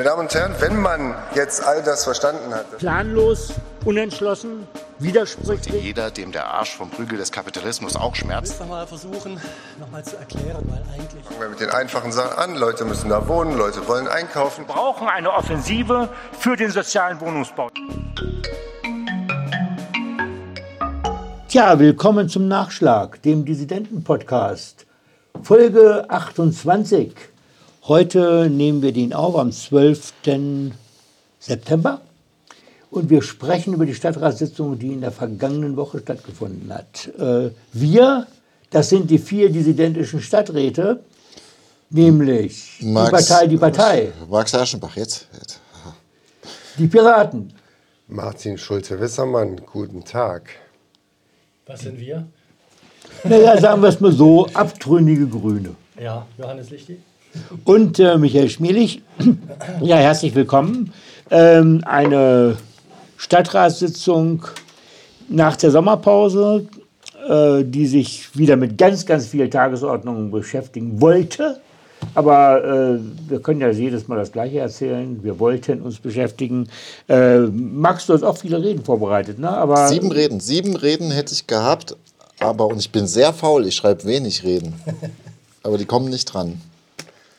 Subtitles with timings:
[0.00, 2.78] Meine Damen und Herren, wenn man jetzt all das verstanden hat.
[2.78, 3.52] Planlos,
[3.84, 4.66] unentschlossen,
[4.98, 5.84] widersprüchlich.
[5.84, 8.54] Jeder, dem der Arsch vom Prügel des Kapitalismus auch schmerzt.
[8.54, 9.38] Ich will mal versuchen,
[9.78, 11.22] nochmal zu erklären, weil eigentlich.
[11.22, 12.56] Fangen wir mit den einfachen Sachen an.
[12.56, 14.66] Leute müssen da wohnen, Leute wollen einkaufen.
[14.66, 17.68] Wir brauchen eine Offensive für den sozialen Wohnungsbau.
[21.48, 24.86] Tja, willkommen zum Nachschlag, dem Dissidenten-Podcast.
[25.42, 27.12] Folge 28.
[27.90, 30.12] Heute nehmen wir den auf am 12.
[31.40, 32.00] September
[32.88, 37.10] und wir sprechen über die Stadtratssitzung, die in der vergangenen Woche stattgefunden hat.
[37.18, 38.28] Äh, wir,
[38.70, 41.00] das sind die vier dissidentischen Stadträte,
[41.90, 44.12] nämlich Max, die Partei, die Partei.
[44.28, 45.26] Max Aschenbach, jetzt.
[45.36, 45.58] jetzt.
[46.78, 47.52] Die Piraten.
[48.06, 50.48] Martin Schulze-Wissermann, guten Tag.
[51.66, 52.24] Was sind wir?
[53.24, 55.74] Naja, sagen wir es mal so, abtrünnige Grüne.
[56.00, 56.96] Ja, Johannes Lichti.
[57.64, 59.02] Und äh, Michael Schmierlich.
[59.82, 60.92] Ja, herzlich willkommen.
[61.30, 62.56] Ähm, eine
[63.16, 64.44] Stadtratssitzung
[65.28, 66.66] nach der Sommerpause,
[67.28, 71.60] äh, die sich wieder mit ganz, ganz vielen Tagesordnungen beschäftigen wollte.
[72.14, 75.22] Aber äh, wir können ja jedes Mal das Gleiche erzählen.
[75.22, 76.68] Wir wollten uns beschäftigen.
[77.08, 79.50] Äh, Max, du hast auch viele Reden vorbereitet, ne?
[79.50, 80.40] Aber Sieben Reden.
[80.40, 81.96] Sieben Reden hätte ich gehabt,
[82.40, 84.74] aber und ich bin sehr faul, ich schreibe wenig Reden.
[85.62, 86.58] Aber die kommen nicht dran.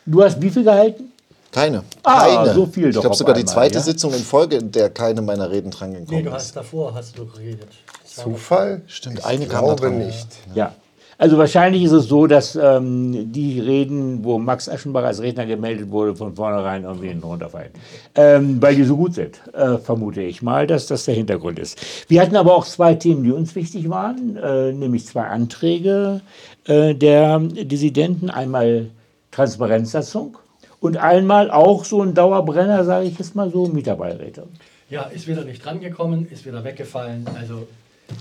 [0.06, 1.04] Du hast wie viel gehalten?
[1.50, 1.82] Keine.
[2.02, 2.54] Ah, keine.
[2.54, 3.80] so viel Ich doch glaube auf sogar die einmal, zweite ja?
[3.82, 6.34] Sitzung in Folge, in der keine meiner Reden dran Nee, gekommen du ist.
[6.36, 7.68] hast davor hast du geredet.
[8.04, 8.82] Zufall?
[8.86, 9.98] Stimmt, ich eine kam da glaube dran.
[9.98, 10.26] nicht.
[10.54, 10.74] Ja.
[11.18, 15.90] Also wahrscheinlich ist es so, dass ähm, die Reden, wo Max Aschenbach als Redner gemeldet
[15.90, 17.70] wurde, von vornherein irgendwie hinten runterfallen.
[18.16, 21.78] Ähm, weil die so gut sind, äh, vermute ich mal, dass das der Hintergrund ist.
[22.08, 26.22] Wir hatten aber auch zwei Themen, die uns wichtig waren, äh, nämlich zwei Anträge
[26.66, 28.28] äh, der Dissidenten.
[28.28, 28.86] Einmal
[29.32, 30.38] Transparenzsatzung
[30.80, 34.46] und einmal auch so ein Dauerbrenner, sage ich jetzt mal so, Mieterbeiräte.
[34.90, 37.26] Ja, ist wieder nicht drangekommen, ist wieder weggefallen.
[37.38, 37.66] Also,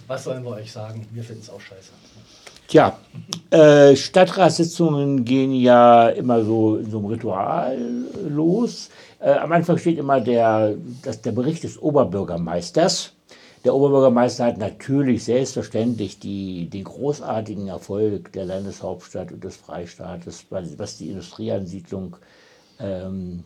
[0.08, 1.06] was sollen wir euch sagen?
[1.12, 1.92] Wir finden es auch scheiße.
[2.68, 2.98] Tja,
[3.52, 7.78] äh, Stadtratssitzungen gehen ja immer so in so einem Ritual
[8.30, 8.90] los.
[9.20, 13.12] Äh, am Anfang steht immer der, das, der Bericht des Oberbürgermeisters.
[13.64, 20.98] Der Oberbürgermeister hat natürlich selbstverständlich die, den großartigen Erfolg der Landeshauptstadt und des Freistaates, was
[20.98, 22.18] die Industrieansiedlung
[22.80, 23.44] ähm,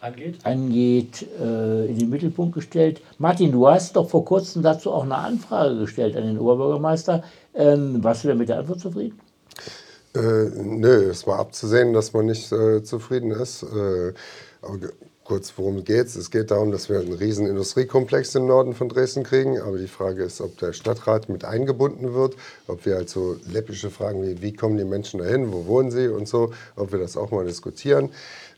[0.00, 0.46] Angeht?
[0.46, 3.00] angeht, äh, in den Mittelpunkt gestellt.
[3.18, 7.24] Martin, du hast doch vor kurzem dazu auch eine Anfrage gestellt an den Oberbürgermeister.
[7.54, 9.18] Ähm, warst du denn mit der Antwort zufrieden?
[10.14, 13.64] Äh, nö, es war abzusehen, dass man nicht äh, zufrieden ist.
[13.64, 14.12] Äh,
[15.28, 16.16] kurz, worum geht's?
[16.16, 19.60] Es geht darum, dass wir einen riesen Industriekomplex im Norden von Dresden kriegen.
[19.60, 22.34] Aber die Frage ist, ob der Stadtrat mit eingebunden wird,
[22.66, 26.08] ob wir halt so läppische Fragen wie, wie kommen die Menschen dahin, wo wohnen sie
[26.08, 28.08] und so, ob wir das auch mal diskutieren.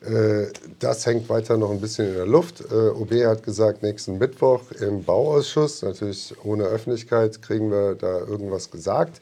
[0.01, 0.47] Äh,
[0.79, 2.61] Das hängt weiter noch ein bisschen in der Luft.
[2.71, 8.71] Äh, OB hat gesagt, nächsten Mittwoch im Bauausschuss, natürlich ohne Öffentlichkeit, kriegen wir da irgendwas
[8.71, 9.21] gesagt.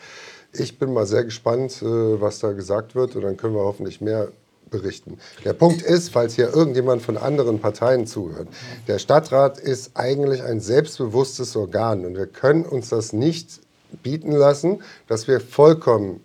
[0.52, 4.02] Ich bin mal sehr gespannt, äh, was da gesagt wird und dann können wir hoffentlich
[4.02, 4.28] mehr
[4.70, 5.18] berichten.
[5.44, 8.48] Der Punkt ist, falls hier irgendjemand von anderen Parteien zuhört,
[8.86, 13.60] der Stadtrat ist eigentlich ein selbstbewusstes Organ und wir können uns das nicht
[14.02, 16.20] bieten lassen, dass wir vollkommen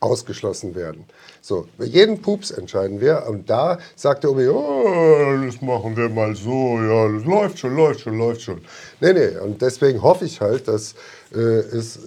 [0.00, 1.04] ausgeschlossen werden.
[1.42, 6.08] So, bei jedem Pups entscheiden wir und da sagt der Obi, oh, das machen wir
[6.08, 8.60] mal so, ja, das läuft schon, läuft schon, läuft schon.
[9.00, 10.94] Nee, nee, und deswegen hoffe ich halt, dass
[11.34, 11.98] äh, es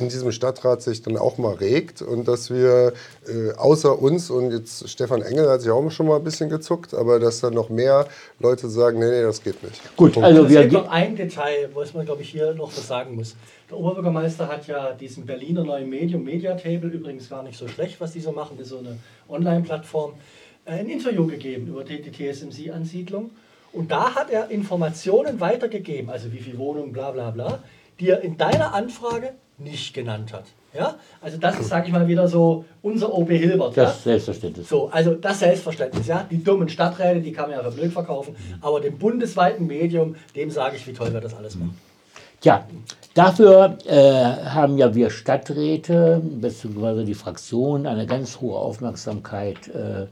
[0.00, 2.92] in diesem Stadtrat sich dann auch mal regt und dass wir
[3.26, 6.94] äh, außer uns und jetzt Stefan Engel hat sich auch schon mal ein bisschen gezuckt,
[6.94, 8.06] aber dass dann noch mehr
[8.38, 9.80] Leute sagen, nee, nee, das geht nicht.
[9.96, 10.26] Gut, Punkt.
[10.26, 13.36] also Es wir noch ein Detail, was man, glaube ich, hier noch was sagen muss.
[13.70, 18.12] Der Oberbürgermeister hat ja diesen Berliner neuen Medium, Mediatable, übrigens gar nicht so schlecht, was
[18.12, 20.14] die so machen, das ist so eine Online-Plattform,
[20.64, 23.30] äh, ein Interview gegeben über die, die TSMC-Ansiedlung.
[23.72, 27.62] Und da hat er Informationen weitergegeben, also wie viele Wohnungen, bla bla bla,
[28.00, 30.44] die er in deiner Anfrage nicht genannt hat.
[30.74, 30.96] Ja?
[31.20, 33.76] Also das ist, sage ich mal, wieder so unser OB Hilbert.
[33.76, 33.84] ja?
[33.84, 34.66] das ist selbstverständlich.
[34.66, 36.26] So, also das Selbstverständnis, ja.
[36.30, 38.36] Die dummen Stadträte, die kann man ja für blöd verkaufen.
[38.60, 41.78] Aber dem bundesweiten Medium, dem sage ich, wie toll wir das alles machen.
[42.40, 42.66] Tja,
[43.12, 44.14] dafür äh,
[44.46, 47.04] haben ja wir Stadträte bzw.
[47.04, 50.06] die Fraktion eine ganz hohe Aufmerksamkeit äh,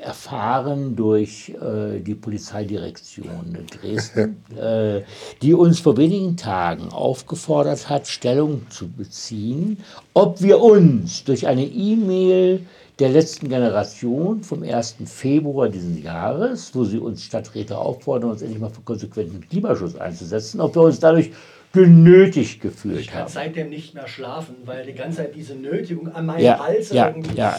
[0.00, 5.02] erfahren durch äh, die Polizeidirektion Dresden, äh,
[5.42, 9.78] die uns vor wenigen Tagen aufgefordert hat, Stellung zu beziehen,
[10.14, 12.64] ob wir uns durch eine E-Mail
[13.00, 14.96] der letzten Generation vom 1.
[15.06, 20.60] Februar dieses Jahres, wo sie uns Stadträte auffordern, uns endlich mal für konsequenten Klimaschutz einzusetzen,
[20.60, 21.32] ob wir uns dadurch
[21.72, 23.30] genötigt gefühlt Ich kann haben.
[23.30, 27.08] seitdem nicht mehr schlafen, weil die ganze Zeit diese Nötigung an meinen Ja, Hals ja,
[27.08, 27.36] irgendwie.
[27.36, 27.56] ja,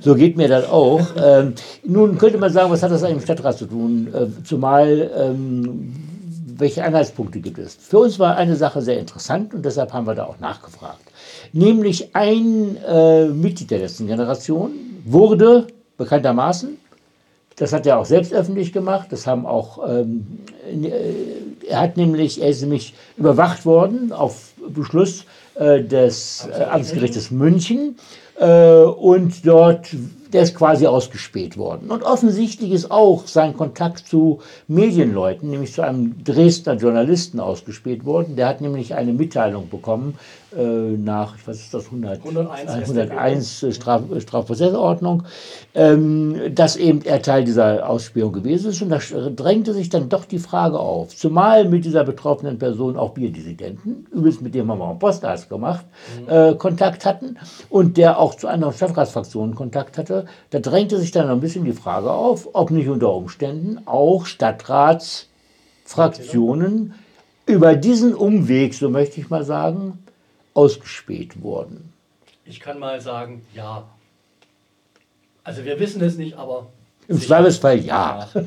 [0.00, 1.00] so geht mir das auch.
[1.22, 1.54] Ähm,
[1.84, 4.08] nun könnte man sagen, was hat das eigentlich mit dem Stadtrat zu tun?
[4.12, 5.94] Äh, zumal, ähm,
[6.56, 7.74] welche Anhaltspunkte gibt es?
[7.76, 11.00] Für uns war eine Sache sehr interessant und deshalb haben wir da auch nachgefragt.
[11.52, 14.70] Nämlich ein äh, Mitglied der letzten Generation
[15.04, 15.66] wurde
[15.96, 16.76] bekanntermaßen,
[17.56, 20.26] das hat er auch selbst öffentlich gemacht, das haben auch, ähm,
[20.70, 20.88] äh,
[21.70, 25.24] er hat nämlich, er ist nämlich überwacht worden auf Beschluss
[25.54, 27.96] äh, des äh, Amtsgerichtes München
[28.38, 29.88] äh, und dort,
[30.32, 31.90] der ist quasi ausgespäht worden.
[31.90, 38.36] Und offensichtlich ist auch sein Kontakt zu Medienleuten, nämlich zu einem Dresdner Journalisten ausgespäht worden.
[38.36, 40.18] Der hat nämlich eine Mitteilung bekommen
[40.56, 45.22] nach, was ist das, 100, 101 äh, 101 äh, Straf, äh, Strafprozessordnung,
[45.74, 48.82] ähm, dass eben er Teil dieser Ausspähung gewesen ist.
[48.82, 48.98] Und da
[49.30, 54.40] drängte sich dann doch die Frage auf, zumal mit dieser betroffenen Person auch Bierdissidenten, übrigens
[54.40, 55.86] mit dem haben wir auch einen Podcast gemacht,
[56.26, 57.36] äh, Kontakt hatten
[57.68, 61.72] und der auch zu anderen Stadtratsfraktionen Kontakt hatte, da drängte sich dann ein bisschen die
[61.72, 66.94] Frage auf, ob nicht unter Umständen auch Stadtratsfraktionen
[67.46, 69.98] über diesen Umweg, so möchte ich mal sagen,
[70.54, 71.92] ausgespäht wurden.
[72.44, 73.84] Ich kann mal sagen, ja.
[75.44, 76.66] Also wir wissen es nicht, aber.
[77.08, 77.20] Im.
[77.20, 78.28] Zweifelsfall ja.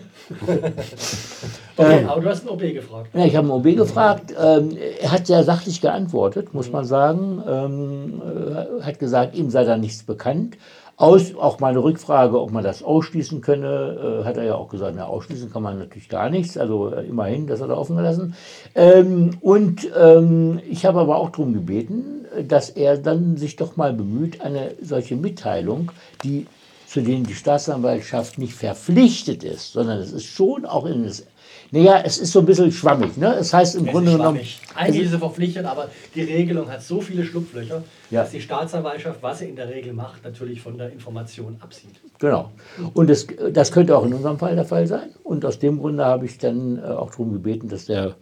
[1.76, 3.10] Okay, aber du hast einen OB gefragt.
[3.14, 4.34] Ja, ich habe einen OB gefragt.
[4.40, 7.44] Ähm, er hat sehr sachlich geantwortet, muss man sagen.
[7.48, 10.56] Ähm, äh, hat gesagt, ihm sei da nichts bekannt.
[10.96, 14.94] Aus, auch meine Rückfrage, ob man das ausschließen könne, äh, hat er ja auch gesagt,
[14.96, 16.58] na, ausschließen kann man natürlich gar nichts.
[16.58, 18.36] Also äh, immerhin, das hat er offen gelassen.
[18.76, 23.94] Ähm, und ähm, ich habe aber auch darum gebeten, dass er dann sich doch mal
[23.94, 25.92] bemüht, eine solche Mitteilung,
[26.24, 26.46] die
[26.88, 31.26] zu denen die Staatsanwaltschaft nicht verpflichtet ist, sondern es ist schon auch in das.
[31.72, 33.18] Naja, es ist so ein bisschen schwammig.
[33.18, 33.34] Ne?
[33.36, 34.38] Es heißt im Es Grunde ist genommen.
[34.38, 34.62] schwammig.
[34.76, 38.22] Eigentlich ist sie verpflichtet, aber die Regelung hat so viele Schlupflöcher, Ja.
[38.22, 41.96] dass die Staatsanwaltschaft, was sie in der Regel macht, natürlich von der Information absieht.
[42.20, 42.52] Genau.
[42.94, 45.10] Und das, das könnte auch in unserem Fall der Fall sein.
[45.24, 48.16] Und aus dem Grunde habe ich dann äh, auch darum gebeten, dass der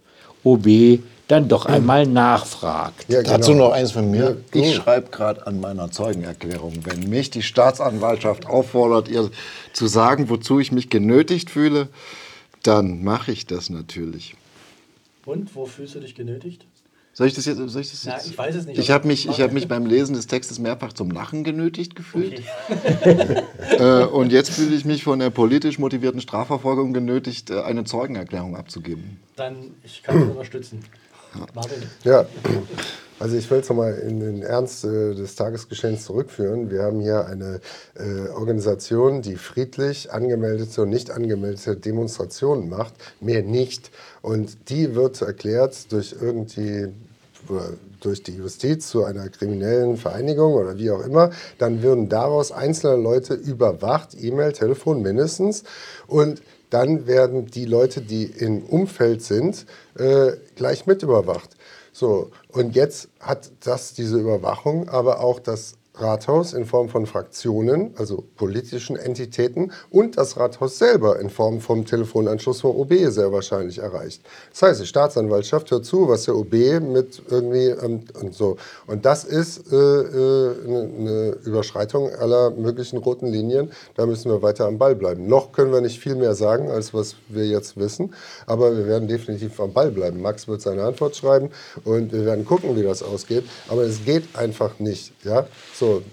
[0.43, 3.05] OB dann doch einmal nachfragt.
[3.07, 3.65] Ja, Dazu genau.
[3.67, 4.37] noch eins von mir.
[4.53, 9.29] Ja, Ich schreibe gerade an meiner Zeugenerklärung, wenn mich die Staatsanwaltschaft auffordert, ihr
[9.71, 11.89] zu sagen, wozu ich mich genötigt fühle,
[12.63, 14.35] dann mache ich das natürlich.
[15.25, 16.65] Und wo fühlst du dich genötigt?
[17.13, 17.57] Soll ich das jetzt?
[17.57, 18.27] Soll ich, das Na, jetzt?
[18.27, 20.93] ich weiß es nicht, Ich habe mich, ich hab mich beim Lesen des Textes mehrfach
[20.93, 22.41] zum Lachen genötigt gefühlt.
[23.79, 28.55] Äh, und jetzt fühle ich mich von der politisch motivierten Strafverfolgung genötigt, äh, eine Zeugenerklärung
[28.55, 29.17] abzugeben.
[29.35, 30.83] Dann, ich kann dich unterstützen.
[31.53, 32.25] Marvin, Ja,
[33.21, 36.71] also ich will es nochmal in den Ernst äh, des Tagesgeschehens zurückführen.
[36.71, 37.61] Wir haben hier eine
[37.95, 43.91] äh, Organisation, die friedlich angemeldete und nicht angemeldete Demonstrationen macht, mehr nicht.
[44.23, 46.87] Und die wird erklärt durch irgendwie
[47.47, 47.69] oder
[47.99, 53.01] durch die Justiz zu einer kriminellen Vereinigung oder wie auch immer, dann würden daraus einzelne
[53.01, 55.63] Leute überwacht, E-Mail, Telefon mindestens.
[56.07, 56.41] Und
[56.71, 59.65] dann werden die Leute, die im Umfeld sind,
[59.97, 61.51] äh, gleich mit überwacht.
[61.93, 67.93] So, und jetzt hat das diese Überwachung aber auch das Rathaus in Form von Fraktionen,
[67.97, 73.79] also politischen Entitäten, und das Rathaus selber in Form vom Telefonanschluss vom OB sehr wahrscheinlich
[73.79, 74.21] erreicht.
[74.51, 78.57] Das heißt, die Staatsanwaltschaft hört zu, was der OB mit irgendwie ähm, und so.
[78.87, 83.71] Und das ist äh, äh, eine eine Überschreitung aller möglichen roten Linien.
[83.95, 85.27] Da müssen wir weiter am Ball bleiben.
[85.27, 88.13] Noch können wir nicht viel mehr sagen, als was wir jetzt wissen,
[88.45, 90.21] aber wir werden definitiv am Ball bleiben.
[90.21, 91.49] Max wird seine Antwort schreiben
[91.83, 93.43] und wir werden gucken, wie das ausgeht.
[93.67, 95.13] Aber es geht einfach nicht.
[95.23, 95.47] Ja,
[95.81, 96.03] so.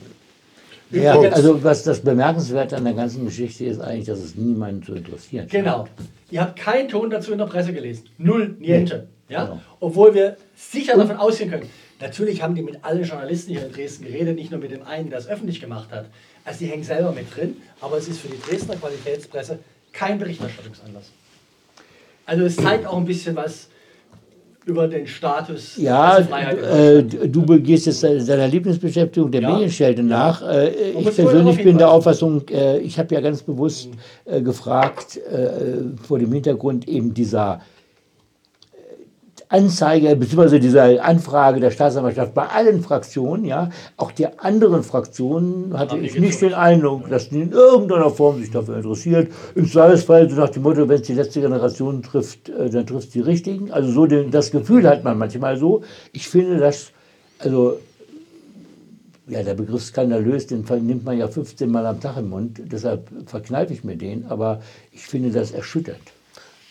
[0.91, 4.95] Ja, also was das Bemerkenswerte an der ganzen Geschichte ist eigentlich, dass es niemanden zu
[4.95, 5.47] interessieren.
[5.51, 5.87] Genau.
[6.31, 8.05] Ihr habt keinen Ton dazu in der Presse gelesen.
[8.17, 9.07] Null, niente.
[9.29, 9.45] Ja?
[9.45, 9.61] Genau.
[9.81, 11.69] Obwohl wir sicher davon ausgehen können.
[12.01, 15.11] Natürlich haben die mit allen Journalisten hier in Dresden geredet, nicht nur mit dem einen,
[15.11, 16.07] der es öffentlich gemacht hat.
[16.45, 19.59] Also die hängen selber mit drin, aber es ist für die Dresdner Qualitätspresse
[19.93, 21.11] kein Berichterstattungsanlass.
[22.25, 23.69] Also es zeigt auch ein bisschen was
[24.69, 29.53] über den Status Ja, äh, du begehst jetzt deiner Lieblingsbeschäftigung der Ja.
[29.53, 30.43] Medienschelte nach.
[30.43, 31.89] Äh, ich persönlich bin der.
[31.89, 33.89] Auffassung, äh, ich habe ja ganz bewusst
[34.27, 37.61] äh, gefragt, äh, vor dem Hintergrund eben dieser
[39.51, 40.59] Anzeige bzw.
[40.59, 46.19] dieser Anfrage der Staatsanwaltschaft bei allen Fraktionen, ja, auch die anderen Fraktionen hatte Haben ich
[46.19, 49.33] nicht den Eindruck, dass die in irgendeiner Form sich dafür interessiert.
[49.55, 53.09] Im Zweifelsfall so nach dem Motto, wenn es die letzte Generation trifft, äh, dann trifft
[53.09, 53.73] es die Richtigen.
[53.73, 55.83] Also so den, das Gefühl hat man manchmal so.
[56.13, 56.93] Ich finde das,
[57.39, 57.79] also
[59.29, 63.09] ja, der Begriff skandalös, den nimmt man ja 15 Mal am Tag im Mund, deshalb
[63.27, 64.61] verkneife ich mir den, aber
[64.93, 66.01] ich finde das erschütternd.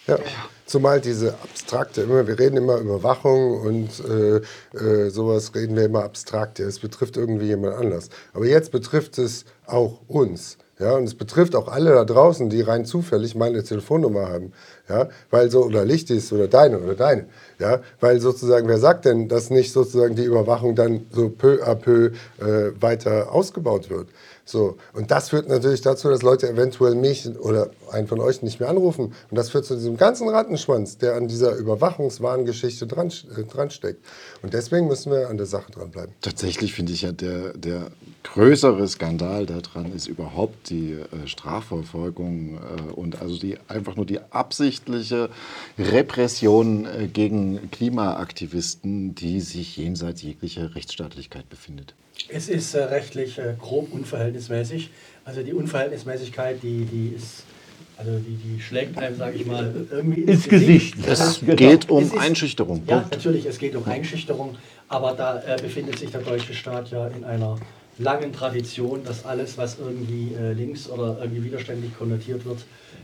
[0.08, 0.18] Ja.
[0.66, 4.42] Zumal diese abstrakte, immer, wir reden immer Überwachung und äh,
[4.78, 6.60] äh, sowas reden wir immer abstrakt.
[6.60, 8.10] Ja, es betrifft irgendwie jemand anders.
[8.34, 10.58] Aber jetzt betrifft es auch uns.
[10.80, 14.54] Ja, und es betrifft auch alle da draußen, die rein zufällig meine Telefonnummer haben.
[14.88, 17.26] Ja, weil so, oder Lichtis oder deine oder deine.
[17.58, 21.74] Ja, weil sozusagen, wer sagt denn, dass nicht sozusagen die Überwachung dann so peu à
[21.74, 24.10] peu äh, weiter ausgebaut wird?
[24.48, 28.62] So, und das führt natürlich dazu, dass Leute eventuell mich oder einen von euch nicht
[28.62, 29.14] mehr anrufen.
[29.30, 34.06] Und das führt zu diesem ganzen Rattenschwanz, der an dieser Überwachungswarngeschichte dran, äh, dran steckt.
[34.42, 36.16] Und deswegen müssen wir an der Sache dranbleiben.
[36.22, 37.92] Tatsächlich finde ich ja, der, der
[38.24, 44.20] größere Skandal daran ist überhaupt die äh, Strafverfolgung äh, und also die einfach nur die
[44.32, 45.30] absichtliche
[45.78, 51.96] Repression äh, gegen Klimaaktivisten, die sich jenseits jeglicher Rechtsstaatlichkeit befindet.
[52.30, 54.90] Es ist äh, rechtlich äh, grob unverhältnismäßig.
[55.26, 57.44] Also die Unverhältnismäßigkeit, die, die ist,
[57.98, 60.96] also die, die schlägt einem, sage ich mal, irgendwie ins, Ins Gesicht.
[61.08, 61.56] Es Genau.
[61.56, 62.84] geht um Es ist- Einschüchterung.
[62.88, 64.56] Ja, natürlich, es geht um Einschüchterung,
[64.90, 67.58] aber da äh, befindet sich der deutsche Staat ja in einer
[68.00, 72.60] langen Tradition, dass alles, was irgendwie äh, links oder irgendwie widerständig konnotiert wird,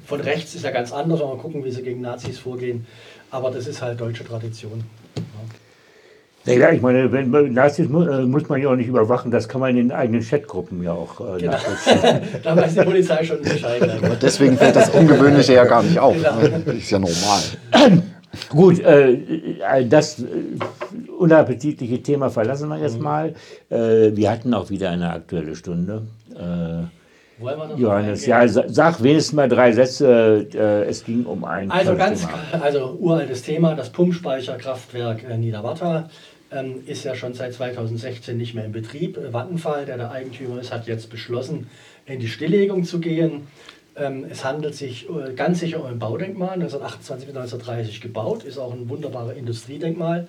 [0.05, 2.85] von rechts ist ja ganz anders, wir gucken, wie sie gegen Nazis vorgehen,
[3.31, 4.83] aber das ist halt deutsche Tradition.
[5.17, 5.23] Ja,
[6.45, 9.47] klar, ich meine, wenn man Nazis mu- äh, muss man ja auch nicht überwachen, das
[9.47, 11.51] kann man in den eigenen Chatgruppen ja auch äh, Genau.
[11.53, 12.21] nachvollziehen.
[12.43, 13.81] da weiß die Polizei schon Bescheid.
[14.03, 16.15] Aber deswegen fällt das Ungewöhnliche ja gar nicht auf.
[16.15, 16.71] Genau.
[16.77, 17.41] Ist ja normal.
[18.49, 20.25] Gut, äh, äh, das äh,
[21.19, 23.33] unappetitliche Thema verlassen wir jetzt mal.
[23.69, 26.01] Äh, wir hatten auch wieder eine aktuelle Stunde.
[26.35, 30.47] Äh, Wollen wir noch Johannes, ja, sa- sag wenigstens mal drei Sätze.
[30.87, 32.63] Es ging um ein Also ganz, Thema.
[32.63, 36.09] also uraltes Thema, das Pumpspeicherkraftwerk äh, Niederwarta
[36.53, 39.17] ähm, ist ja schon seit 2016 nicht mehr in Betrieb.
[39.17, 41.69] Äh, Vattenfall, der der Eigentümer ist, hat jetzt beschlossen,
[42.05, 43.47] in die Stilllegung zu gehen.
[43.95, 48.57] Ähm, es handelt sich äh, ganz sicher um ein Baudenkmal, 1928 bis 1930 gebaut, ist
[48.57, 50.27] auch ein wunderbares Industriedenkmal,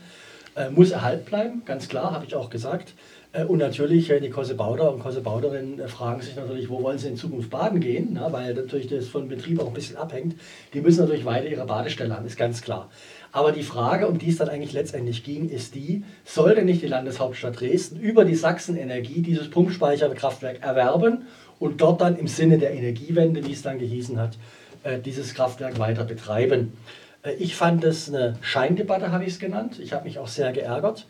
[0.55, 2.95] äh, muss erhalten bleiben, ganz klar, habe ich auch gesagt.
[3.33, 7.09] Äh, Und natürlich äh, die Kossebauder und Kossebauderinnen äh, fragen sich natürlich, wo wollen sie
[7.09, 10.37] in Zukunft baden gehen, na, weil natürlich das von Betrieb auch ein bisschen abhängt.
[10.73, 12.91] Die müssen natürlich weiter ihre Badestelle haben, ist ganz klar.
[13.35, 16.87] Aber die Frage, um die es dann eigentlich letztendlich ging, ist die, sollte nicht die
[16.87, 21.27] Landeshauptstadt Dresden über die Sachsenenergie dieses Pumpspeicherkraftwerk erwerben
[21.59, 24.39] und dort dann im Sinne der Energiewende, wie es dann gehießen hat,
[24.85, 26.75] äh, dieses Kraftwerk weiter betreiben?
[27.25, 29.81] Äh, Ich fand es eine Scheindebatte, habe ich es genannt.
[29.83, 31.05] Ich habe mich auch sehr geärgert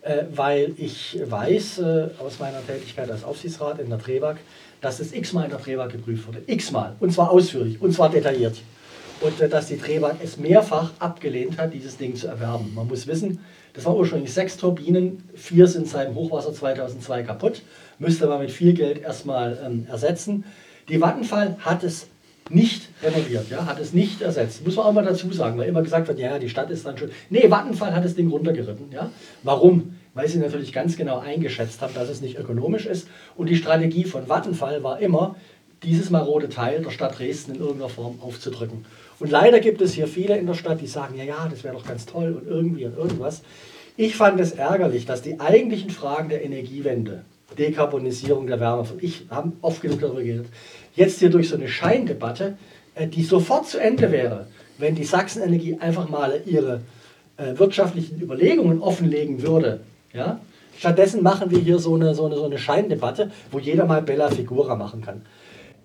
[0.00, 1.82] äh, weil ich weiß
[2.20, 4.36] aus meiner Tätigkeit als Aufsichtsrat in der Trebag,
[4.80, 6.40] dass es x-mal in der Trebag geprüft wurde.
[6.46, 6.94] X-mal.
[7.00, 7.82] Und zwar ausführlich.
[7.82, 8.56] Und zwar detailliert.
[9.20, 12.72] Und äh, dass die Trebag es mehrfach abgelehnt hat, dieses Ding zu erwerben.
[12.74, 13.40] Man muss wissen,
[13.72, 15.22] das waren ursprünglich sechs Turbinen.
[15.34, 17.62] Vier sind seit dem Hochwasser 2002 kaputt.
[17.98, 20.44] Müsste man mit viel Geld erstmal ähm, ersetzen.
[20.88, 22.08] Die Vattenfall hat es
[22.50, 24.64] nicht renoviert, ja, hat es nicht ersetzt.
[24.64, 26.96] Muss man auch mal dazu sagen, weil immer gesagt wird, ja, die Stadt ist dann
[26.96, 27.10] schon.
[27.28, 28.92] Nee, Vattenfall hat das Ding runtergeritten.
[28.92, 29.10] Ja.
[29.42, 29.96] Warum?
[30.14, 33.08] Weil sie natürlich ganz genau eingeschätzt haben, dass es nicht ökonomisch ist.
[33.36, 35.36] Und die Strategie von Vattenfall war immer,
[35.82, 38.84] dieses marode Teil der Stadt Dresden in irgendeiner Form aufzudrücken.
[39.18, 41.74] Und leider gibt es hier viele in der Stadt, die sagen, ja, ja, das wäre
[41.74, 43.42] doch ganz toll und irgendwie und irgendwas.
[43.96, 47.24] Ich fand es ärgerlich, dass die eigentlichen Fragen der Energiewende,
[47.56, 50.48] Dekarbonisierung der Wärme, ich habe oft genug darüber geredet,
[50.94, 52.58] jetzt hier durch so eine Scheindebatte,
[52.94, 56.82] äh, die sofort zu Ende wäre, wenn die Sachsenenergie einfach mal ihre
[57.38, 59.80] äh, wirtschaftlichen Überlegungen offenlegen würde.
[60.12, 60.40] Ja?
[60.78, 64.30] Stattdessen machen wir hier so eine, so, eine, so eine Scheindebatte, wo jeder mal Bella
[64.30, 65.22] Figura machen kann.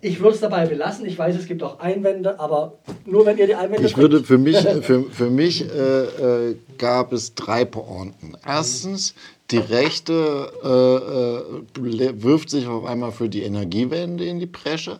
[0.02, 1.06] Ich würde es dabei belassen.
[1.06, 4.38] Ich weiß, es gibt auch Einwände, aber nur wenn ihr die Einwände Ich würde für
[4.38, 8.36] mich, für, für mich äh, äh, gab es drei Pointen.
[8.46, 9.14] Erstens,
[9.52, 15.00] die Rechte äh, äh, wirft sich auf einmal für die Energiewende in die Bresche.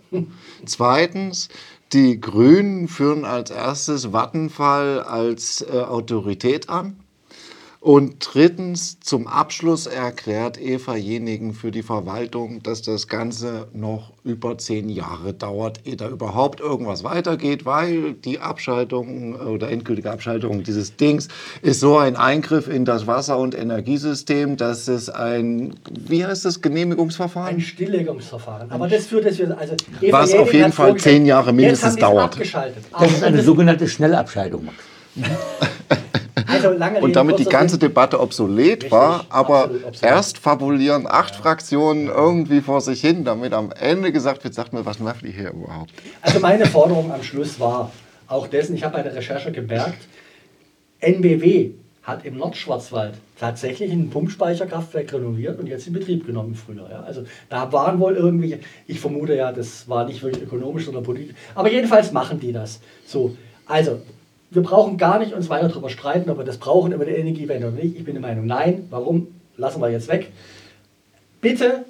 [0.66, 1.50] Zweitens,
[1.94, 6.98] die Grünen führen als erstes Vattenfall als äh, Autorität an.
[7.84, 14.60] Und drittens, zum Abschluss erklärt Eva Jenigen für die Verwaltung, dass das Ganze noch über
[14.60, 20.96] zehn Jahre dauert, ehe da überhaupt irgendwas weitergeht, weil die Abschaltung oder endgültige Abschaltung dieses
[20.96, 21.28] Dings
[21.64, 26.62] ist so ein Eingriff in das Wasser- und Energiesystem, dass es ein, wie heißt das,
[26.62, 27.56] Genehmigungsverfahren?
[27.56, 28.70] ein Stilllegungsverfahren.
[28.70, 29.58] Aber das führt wieder.
[29.58, 32.34] Also Eva Was auf jeden Fall zehn Jahre mindestens jetzt haben die es dauert.
[32.34, 32.84] Abgeschaltet.
[32.92, 34.70] Das ist eine Aber sogenannte Schnellabscheidung.
[36.52, 37.82] also Und damit die ganze Sinn.
[37.82, 40.04] Debatte obsolet Richtig, war, aber obsolet.
[40.04, 44.86] erst fabulieren acht Fraktionen irgendwie vor sich hin, damit am Ende gesagt wird, sagt mir,
[44.86, 45.92] was macht ihr hier überhaupt?
[46.22, 47.92] Also meine Forderung am Schluss war
[48.28, 49.98] auch dessen, ich habe bei der Recherche gemerkt,
[51.00, 51.72] NBW
[52.04, 56.88] hat im Nordschwarzwald tatsächlich ein Pumpspeicherkraftwerk renoviert und jetzt in Betrieb genommen früher.
[56.90, 57.02] Ja.
[57.02, 61.36] Also da waren wohl irgendwie, ich vermute ja, das war nicht wirklich ökonomisch, sondern politisch.
[61.54, 62.80] Aber jedenfalls machen die das.
[63.06, 63.36] So,
[63.68, 64.02] also
[64.52, 67.68] wir brauchen gar nicht uns weiter darüber streiten, ob wir das brauchen über die Energiewende
[67.68, 67.96] oder nicht.
[67.96, 68.86] Ich bin der Meinung, nein.
[68.90, 69.28] Warum?
[69.56, 70.32] Lassen wir jetzt weg.
[71.40, 71.86] Bitte,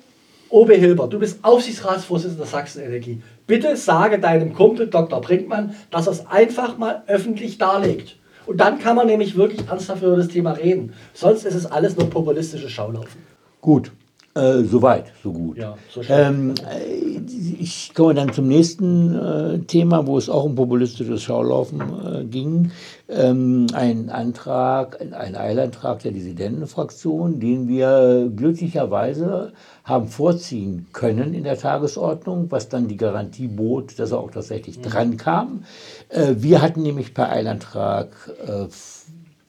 [0.49, 3.21] Obe Hilbert, du bist Aufsichtsratsvorsitzender der Sachsen Energie.
[3.47, 5.21] Bitte sage deinem Kumpel Dr.
[5.21, 8.17] Brinkmann, dass er es einfach mal öffentlich darlegt.
[8.45, 10.93] Und dann kann man nämlich wirklich ernsthaft über das Thema reden.
[11.13, 13.21] Sonst ist es alles nur populistisches Schaulaufen.
[13.61, 13.91] Gut,
[14.33, 15.57] äh, soweit, so gut.
[15.57, 17.19] Ja, so ähm, äh,
[17.59, 22.71] ich komme dann zum nächsten äh, Thema, wo es auch um populistisches Schaulaufen äh, ging.
[23.09, 29.51] Ähm, ein Antrag, ein Eilantrag der Dissidentenfraktion, den wir glücklicherweise
[29.83, 34.79] haben vorziehen können in der Tagesordnung, was dann die Garantie bot, dass er auch tatsächlich
[34.79, 35.65] dran kam.
[36.07, 38.09] Äh, wir hatten nämlich per Eilantrag
[38.47, 38.67] äh,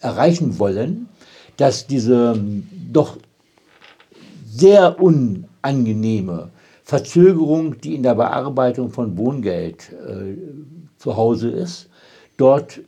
[0.00, 1.08] erreichen wollen,
[1.56, 3.18] dass diese ähm, doch
[4.54, 6.50] sehr unangenehme
[6.84, 10.36] Verzögerung, die in der Bearbeitung von Wohngeld äh,
[10.98, 11.88] zu Hause ist,
[12.36, 12.80] dort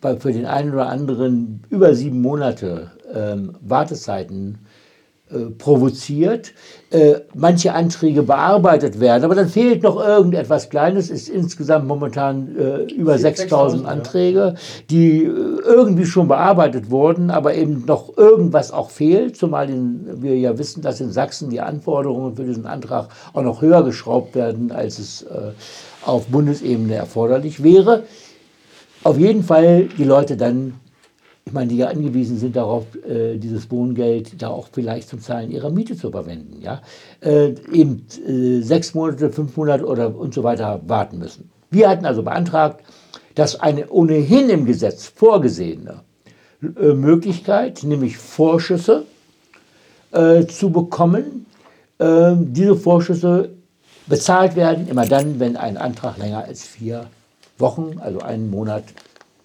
[0.00, 4.58] bei, für den einen oder anderen über sieben Monate ähm, Wartezeiten
[5.58, 6.52] provoziert,
[6.90, 12.82] äh, manche Anträge bearbeitet werden, aber dann fehlt noch irgendetwas Kleines, ist insgesamt momentan äh,
[12.92, 13.88] über 6000 ja.
[13.88, 14.54] Anträge,
[14.88, 15.28] die äh,
[15.66, 20.80] irgendwie schon bearbeitet wurden, aber eben noch irgendwas auch fehlt, zumal in, wir ja wissen,
[20.80, 25.22] dass in Sachsen die Anforderungen für diesen Antrag auch noch höher geschraubt werden, als es
[25.22, 25.52] äh,
[26.06, 28.04] auf Bundesebene erforderlich wäre.
[29.04, 30.74] Auf jeden Fall die Leute dann
[31.48, 35.50] ich meine, die ja angewiesen sind darauf, äh, dieses Wohngeld da auch vielleicht zum Zahlen
[35.50, 36.82] ihrer Miete zu verwenden, ja,
[37.20, 41.50] äh, eben äh, sechs Monate, fünf Monate oder und so weiter warten müssen.
[41.70, 42.84] Wir hatten also beantragt,
[43.34, 46.02] dass eine ohnehin im Gesetz vorgesehene
[46.62, 49.04] äh, Möglichkeit, nämlich Vorschüsse
[50.12, 51.46] äh, zu bekommen,
[51.98, 53.50] äh, diese Vorschüsse
[54.06, 57.06] bezahlt werden, immer dann, wenn ein Antrag länger als vier
[57.56, 58.84] Wochen, also einen Monat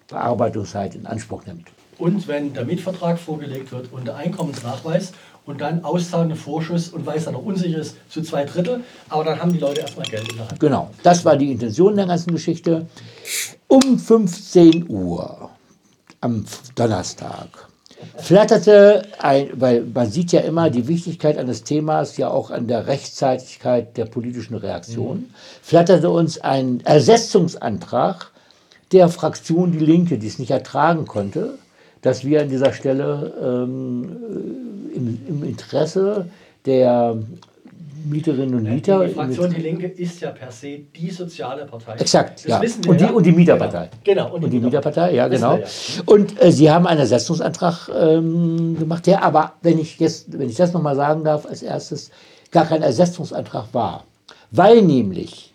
[0.08, 1.73] Bearbeitungszeit in Anspruch nimmt.
[1.98, 5.12] Und wenn der Mietvertrag vorgelegt wird und der Einkommensnachweis
[5.46, 9.24] und dann auszahlende Vorschuss und weil es dann noch unsicher ist, zu zwei Drittel, aber
[9.24, 10.60] dann haben die Leute erstmal Geld in der Hand.
[10.60, 12.86] Genau, das war die Intention der ganzen Geschichte.
[13.68, 15.50] Um 15 Uhr
[16.20, 17.48] am Donnerstag
[18.16, 22.86] flatterte ein, weil man sieht ja immer die Wichtigkeit eines Themas ja auch an der
[22.86, 25.30] Rechtzeitigkeit der politischen Reaktion,
[25.62, 28.30] flatterte uns ein Ersetzungsantrag
[28.92, 31.58] der Fraktion Die Linke, die es nicht ertragen konnte,
[32.04, 34.16] dass wir an dieser Stelle ähm,
[34.92, 36.26] äh, im, im Interesse
[36.66, 37.16] der
[38.04, 39.06] Mieterinnen und Mieter.
[39.06, 41.94] Die Fraktion Die Linke ist ja per se die soziale Partei.
[41.94, 42.60] Exakt, Das ja.
[42.60, 43.10] wissen wir Und die, ja.
[43.10, 43.88] und die Mieterpartei.
[44.04, 45.56] Genau, Und die Mieterpartei, ja, Wissen genau.
[45.56, 45.64] ja.
[46.04, 50.56] Und äh, Sie haben einen Ersetzungsantrag ähm, gemacht, der aber, wenn ich, jetzt, wenn ich
[50.56, 52.10] das nochmal sagen darf, als erstes
[52.50, 54.04] gar kein Ersetzungsantrag war.
[54.50, 55.54] Weil nämlich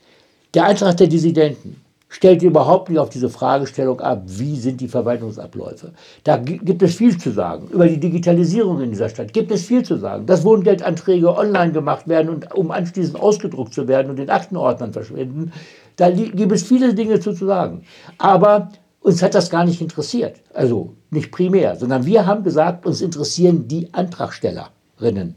[0.55, 1.78] der Antrag der Dissidenten
[2.09, 5.91] stellt überhaupt nicht auf diese Fragestellung ab, wie sind die Verwaltungsabläufe.
[6.23, 7.67] Da gi- gibt es viel zu sagen.
[7.71, 10.25] Über die Digitalisierung in dieser Stadt gibt es viel zu sagen.
[10.25, 15.51] Dass Wohngeldanträge online gemacht werden und um anschließend ausgedruckt zu werden und in Aktenordnern verschwinden,
[15.97, 17.83] da gibt es viele Dinge zu, zu sagen.
[18.17, 18.69] Aber
[19.01, 20.37] uns hat das gar nicht interessiert.
[20.53, 25.35] Also nicht primär, sondern wir haben gesagt, uns interessieren die Antragstellerinnen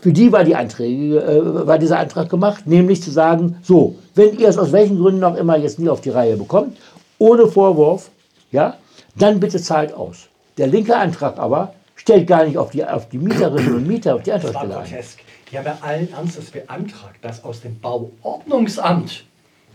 [0.00, 4.36] für die war, die Anträge, äh, war dieser Antrag gemacht, nämlich zu sagen, so, wenn
[4.36, 6.76] ihr es aus welchen Gründen auch immer jetzt nie auf die Reihe bekommt,
[7.18, 8.10] ohne Vorwurf,
[8.50, 8.76] ja,
[9.14, 10.28] dann bitte zahlt aus.
[10.58, 14.22] Der linke Antrag aber stellt gar nicht auf die, auf die Mieterinnen und Mieter, auf
[14.24, 15.04] die Antragsteller ein.
[15.50, 19.24] Die haben ja allen Ernstes beantragt, dass aus dem Bauordnungsamt,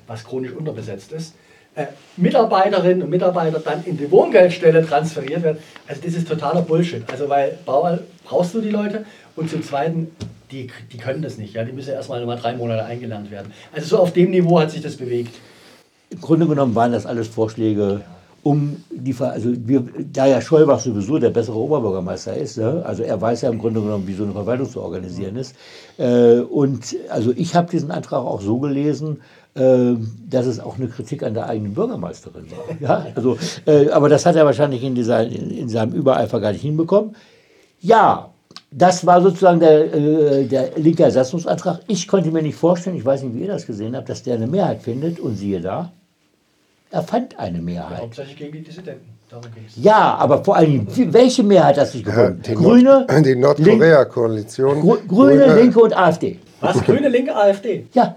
[0.08, 1.36] was chronisch unterbesetzt ist,
[2.18, 5.58] Mitarbeiterinnen und Mitarbeiter dann in die Wohngeldstelle transferiert werden.
[5.88, 7.04] Also das ist totaler Bullshit.
[7.12, 9.06] Also weil Bauer brauchst du die Leute
[9.36, 10.12] und zum Zweiten,
[10.52, 11.56] die, die können das nicht.
[11.56, 11.64] Ja?
[11.64, 13.52] Die müssen erstmal nochmal drei Monate eingelernt werden.
[13.72, 15.34] Also so auf dem Niveau hat sich das bewegt.
[16.12, 18.02] Im Grunde genommen waren das alles Vorschläge,
[18.44, 22.84] um die, also wir, da ja Scheubach sowieso der bessere Oberbürgermeister ist, ne?
[22.86, 25.56] also er weiß ja im Grunde genommen, wie so eine Verwaltung zu organisieren ist.
[25.98, 30.88] Äh, und also ich habe diesen Antrag auch so gelesen, äh, dass es auch eine
[30.88, 32.76] Kritik an der eigenen Bürgermeisterin war.
[32.80, 33.06] Ja?
[33.16, 33.38] Also,
[33.68, 37.16] äh, aber das hat er wahrscheinlich in, dieser, in, in seinem Übereifer gar nicht hinbekommen.
[37.80, 38.30] Ja,
[38.72, 41.82] das war sozusagen der, äh, der linke Ersatzungsantrag.
[41.88, 44.36] Ich konnte mir nicht vorstellen, ich weiß nicht, wie ihr das gesehen habt, dass der
[44.36, 45.20] eine Mehrheit findet.
[45.20, 45.92] Und siehe da,
[46.89, 48.00] er fand eine Mehrheit.
[48.02, 49.10] Hauptsächlich gegen die Dissidenten.
[49.76, 52.42] Ja, aber vor allem, welche Mehrheit hat sich Ja, gefunden?
[52.48, 54.82] die Grüne, Nord die Link- Nordkorea-Koalition.
[54.82, 56.39] Grü- Grüne, Linke und AfD.
[56.62, 56.82] Was?
[56.84, 57.86] Grüne, Linke, AfD?
[57.94, 58.16] Ja.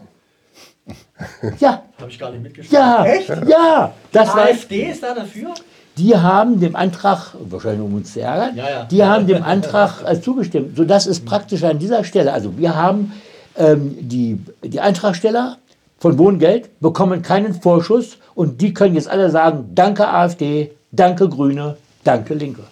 [1.58, 2.78] Ja, Habe ich gar nicht mitgeschrieben.
[2.78, 3.28] ja, Echt?
[3.28, 3.92] ja.
[4.12, 5.54] Das war, AfD ist da dafür?
[5.96, 8.84] die haben dem Antrag, wahrscheinlich um uns zu ärgern, Ja, ja.
[8.84, 10.76] die haben dem Antrag äh, zugestimmt.
[10.76, 13.12] Sodass es praktisch an dieser Stelle, also wir haben
[13.56, 15.56] ähm, die, die Antragsteller
[15.98, 21.78] von Wohngeld, bekommen keinen Vorschuss und die können jetzt alle sagen, danke AfD, danke Grüne,
[22.04, 22.64] danke Linke.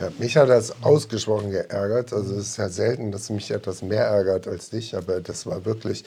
[0.00, 2.12] Ja, mich hat das ausgesprochen geärgert.
[2.12, 5.64] Also es ist ja selten, dass mich etwas mehr ärgert als dich, aber das war
[5.64, 6.04] wirklich,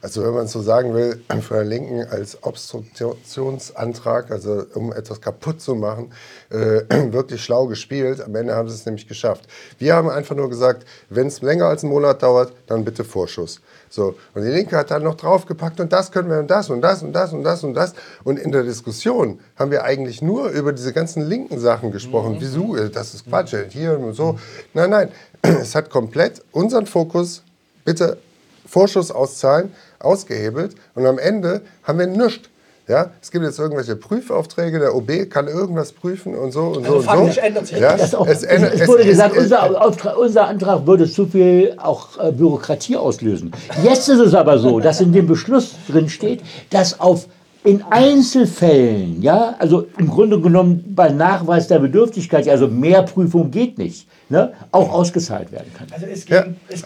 [0.00, 5.60] also wenn man so sagen will, von der Linken als Obstruktionsantrag, also um etwas kaputt
[5.60, 6.12] zu machen,
[6.50, 8.20] äh, wirklich schlau gespielt.
[8.20, 9.48] Am Ende haben sie es nämlich geschafft.
[9.76, 13.60] Wir haben einfach nur gesagt, wenn es länger als einen Monat dauert, dann bitte Vorschuss.
[13.92, 16.80] So, und die Linke hat dann noch draufgepackt und das können wir und das und
[16.80, 17.92] das und das und das und das.
[18.24, 22.36] Und in der Diskussion haben wir eigentlich nur über diese ganzen linken Sachen gesprochen.
[22.36, 22.40] Mhm.
[22.40, 22.74] Wieso?
[22.74, 24.38] Äh, das ist Quatsch, äh, hier und so.
[24.72, 25.08] Nein, nein,
[25.42, 27.42] es hat komplett unseren Fokus,
[27.84, 28.16] bitte
[28.64, 30.74] Vorschuss auszahlen, ausgehebelt.
[30.94, 32.48] Und am Ende haben wir nichts.
[32.88, 36.96] Ja, es gibt jetzt irgendwelche Prüfaufträge, der OB kann irgendwas prüfen und so und so
[36.96, 37.40] also und so.
[37.40, 40.84] ändert sich ja, auch, es, ändert, es, wurde es, gesagt, es, unser, Auftrag, unser, Antrag
[40.84, 43.52] würde zu viel auch äh, Bürokratie auslösen.
[43.84, 47.28] Jetzt ist es aber so, dass in dem Beschluss drin steht, dass auf
[47.64, 53.78] in Einzelfällen, ja, also im Grunde genommen bei Nachweis der Bedürftigkeit, also mehr Prüfung geht
[53.78, 55.86] nicht, ne, auch ausgezahlt werden kann.
[55.92, 56.46] Also es geht, ja.
[56.68, 56.84] es,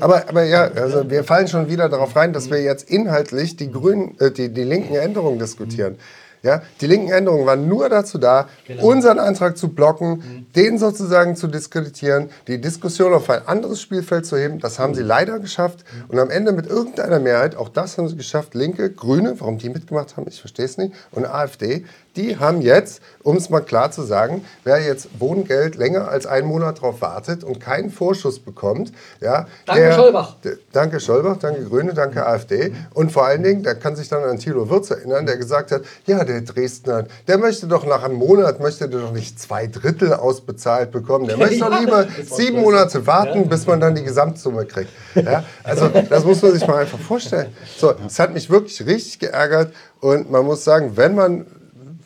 [0.00, 3.70] aber, aber ja, also wir fallen schon wieder darauf rein, dass wir jetzt inhaltlich die
[3.70, 5.96] grünen, äh, die, die linken Änderungen diskutieren.
[6.42, 8.82] Ja, die linken Änderungen waren nur dazu da, genau.
[8.84, 10.46] unseren Antrag zu blocken, mhm.
[10.56, 14.58] den sozusagen zu diskreditieren, die Diskussion auf ein anderes Spielfeld zu heben.
[14.58, 14.96] Das haben mhm.
[14.96, 15.84] sie leider geschafft.
[15.84, 16.10] Mhm.
[16.10, 19.68] Und am Ende mit irgendeiner Mehrheit, auch das haben sie geschafft, Linke, Grüne, warum die
[19.68, 21.84] mitgemacht haben, ich verstehe es nicht, und AfD,
[22.16, 26.48] die haben jetzt, um es mal klar zu sagen, wer jetzt Wohngeld länger als einen
[26.48, 30.36] Monat darauf wartet und keinen Vorschuss bekommt, ja, danke der, Scholbach.
[30.42, 34.24] Der, danke Scholbach, danke Grüne, danke AfD und vor allen Dingen, der kann sich dann
[34.24, 38.14] an Thilo Würz erinnern, der gesagt hat, ja, der Dresdner, der möchte doch nach einem
[38.14, 43.48] Monat, möchte doch nicht zwei Drittel ausbezahlt bekommen, der möchte doch lieber sieben Monate warten,
[43.48, 44.90] bis man dann die Gesamtsumme kriegt.
[45.14, 47.54] Ja, also das muss man sich mal einfach vorstellen.
[47.76, 51.46] So, es hat mich wirklich richtig geärgert und man muss sagen, wenn man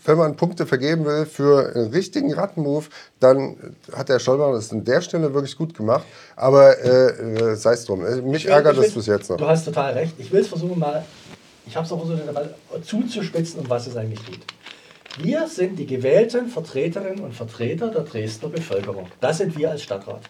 [0.05, 2.88] wenn man Punkte vergeben will für einen richtigen Rattenmove,
[3.21, 6.05] dann hat der Schollmann das an der Stelle wirklich gut gemacht.
[6.37, 8.05] Aber äh, äh sei es drum.
[8.05, 9.37] Äh, mich will, ärgert das bis jetzt noch.
[9.37, 10.14] Du hast total recht.
[10.19, 11.05] Ich will es versuchen mal,
[11.67, 14.40] ich habe es auch versucht, mal zuzuspitzen, um was es eigentlich geht.
[15.19, 19.07] Wir sind die gewählten Vertreterinnen und Vertreter der Dresdner Bevölkerung.
[19.21, 20.23] Das sind wir als Stadtrat.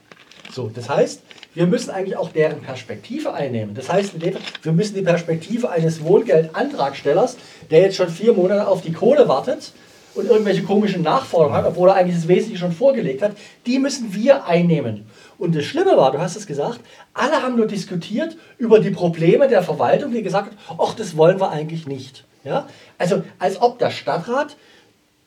[0.53, 1.23] So, das heißt,
[1.55, 3.75] wir müssen eigentlich auch deren Perspektive einnehmen.
[3.75, 7.37] Das heißt, wir müssen die Perspektive eines Wohngeldantragstellers,
[7.71, 9.73] der jetzt schon vier Monate auf die Kohle wartet
[10.15, 13.33] und irgendwelche komischen Nachforderungen hat, obwohl er eigentlich das Wesentliche schon vorgelegt hat,
[13.67, 15.07] die müssen wir einnehmen.
[15.39, 16.81] Und das Schlimme war, du hast es gesagt,
[17.13, 21.41] alle haben nur diskutiert über die Probleme der Verwaltung, die gesagt hat, ach, das wollen
[21.41, 22.25] wir eigentlich nicht.
[22.45, 22.69] Ja?
[22.99, 24.57] Also als ob der Stadtrat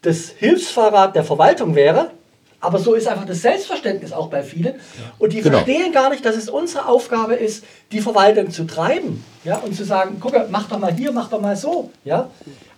[0.02, 2.12] das Hilfsfahrrad der Verwaltung wäre
[2.60, 4.76] aber so ist einfach das Selbstverständnis auch bei vielen.
[5.20, 5.58] Und die genau.
[5.58, 9.24] verstehen gar nicht, dass es unsere Aufgabe ist, die Verwaltung zu treiben.
[9.44, 9.58] Ja?
[9.58, 11.92] Und zu sagen, guck, mach doch mal hier, mach doch mal so.
[12.04, 12.30] Ja?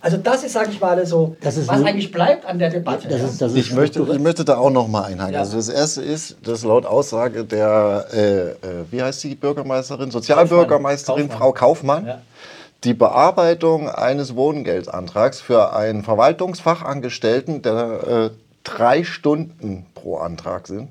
[0.02, 3.08] Also das ist, sage ich mal, so, was eigentlich bleibt an der Debatte.
[3.08, 5.34] Das ist, das ist ich, möchte, ich möchte da auch noch mal einhaken.
[5.34, 5.40] Ja.
[5.40, 8.56] Also das Erste ist, dass laut Aussage der, äh, äh,
[8.90, 11.38] wie heißt die Bürgermeisterin, Sozialbürgermeisterin Kaufmann.
[11.38, 12.22] Frau Kaufmann, ja.
[12.84, 18.30] die Bearbeitung eines Wohngeldantrags für einen Verwaltungsfachangestellten, der äh,
[18.64, 20.88] drei Stunden pro Antrag sind.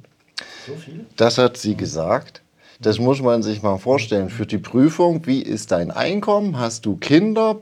[0.67, 1.05] So viel?
[1.17, 2.41] Das hat sie gesagt.
[2.81, 4.29] Das muss man sich mal vorstellen.
[4.29, 7.57] Für die Prüfung, wie ist dein Einkommen, hast du Kinder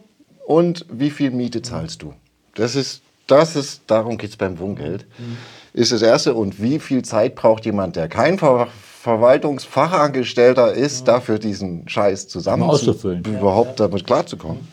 [0.45, 2.13] und wie viel Miete zahlst du?
[2.53, 5.05] Das ist, das ist darum geht es beim Wohngeld.
[5.17, 5.37] Mhm.
[5.73, 6.33] Ist das Erste.
[6.33, 8.67] Und wie viel Zeit braucht jemand, der kein Ver
[9.01, 11.05] Verwaltungsfachangestellter ist, mhm.
[11.05, 14.67] dafür diesen Scheiß zusammenzufüllen, überhaupt damit klarzukommen?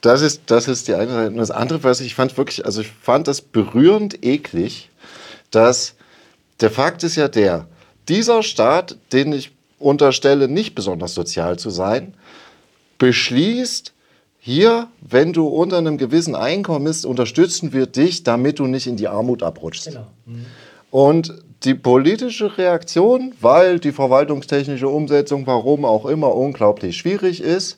[0.00, 1.30] Das ist, das ist die eine Seite.
[1.30, 4.90] Und das andere, was ich fand wirklich, also ich fand das berührend eklig,
[5.50, 5.94] dass
[6.60, 7.66] der Fakt ist ja der,
[8.08, 12.14] dieser Staat, den ich unterstelle, nicht besonders sozial zu sein,
[12.98, 13.92] beschließt,
[14.42, 18.96] hier, wenn du unter einem gewissen Einkommen bist, unterstützen wir dich, damit du nicht in
[18.96, 19.88] die Armut abrutschst.
[19.88, 20.06] Genau.
[20.24, 20.46] Mhm.
[20.90, 21.34] Und
[21.64, 27.76] die politische Reaktion, weil die verwaltungstechnische Umsetzung, warum auch immer, unglaublich schwierig ist,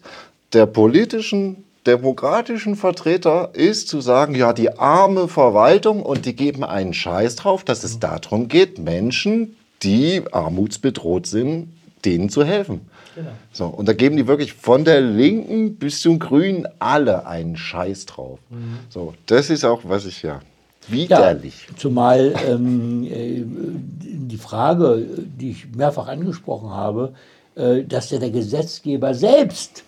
[0.52, 6.94] der politischen demokratischen Vertreter ist zu sagen, ja, die arme Verwaltung und die geben einen
[6.94, 11.72] Scheiß drauf, dass es darum geht, Menschen, die armutsbedroht sind,
[12.04, 12.82] denen zu helfen.
[13.14, 13.30] Genau.
[13.52, 18.06] So, und da geben die wirklich von der Linken bis zum Grünen alle einen Scheiß
[18.06, 18.38] drauf.
[18.48, 18.78] Mhm.
[18.88, 20.40] So, das ist auch, was ich ja
[20.88, 21.66] widerlich.
[21.68, 27.12] Ja, zumal ähm, äh, die Frage, die ich mehrfach angesprochen habe,
[27.54, 29.84] äh, dass ja der Gesetzgeber selbst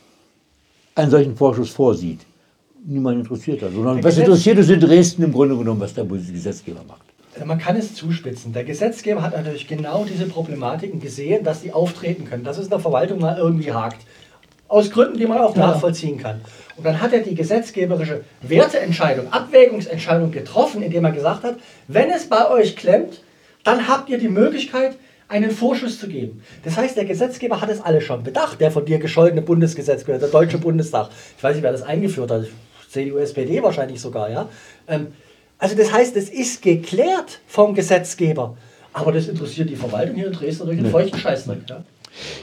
[0.95, 2.21] einen solchen Vorschuss vorsieht.
[2.87, 3.73] Niemand interessiert das.
[3.73, 7.03] Sondern was interessiert ist in Dresden im Grunde genommen, was der Gesetzgeber macht.
[7.45, 8.53] Man kann es zuspitzen.
[8.53, 12.71] Der Gesetzgeber hat natürlich genau diese Problematiken gesehen, dass die auftreten können, dass es in
[12.71, 14.07] der Verwaltung mal irgendwie hakt.
[14.69, 16.41] Aus Gründen, die man auch nachvollziehen kann.
[16.77, 21.57] Und dann hat er die gesetzgeberische Werteentscheidung, Abwägungsentscheidung getroffen, indem er gesagt hat,
[21.89, 23.21] wenn es bei euch klemmt,
[23.63, 24.97] dann habt ihr die Möglichkeit,
[25.29, 26.43] einen Vorschuss zu geben.
[26.65, 30.29] Das heißt, der Gesetzgeber hat es alle schon bedacht, der von dir gescholtene Bundesgesetzgeber, der
[30.29, 31.09] Deutsche Bundestag.
[31.37, 32.47] Ich weiß nicht, wer das eingeführt hat,
[32.89, 34.49] CDU, SPD wahrscheinlich sogar, ja.
[34.87, 35.09] Ähm,
[35.59, 38.57] also das heißt, es ist geklärt vom Gesetzgeber.
[38.93, 41.59] Aber das interessiert die Verwaltung hier in Dresden durch den feuchten Scheißdreck.
[41.69, 41.85] Ja?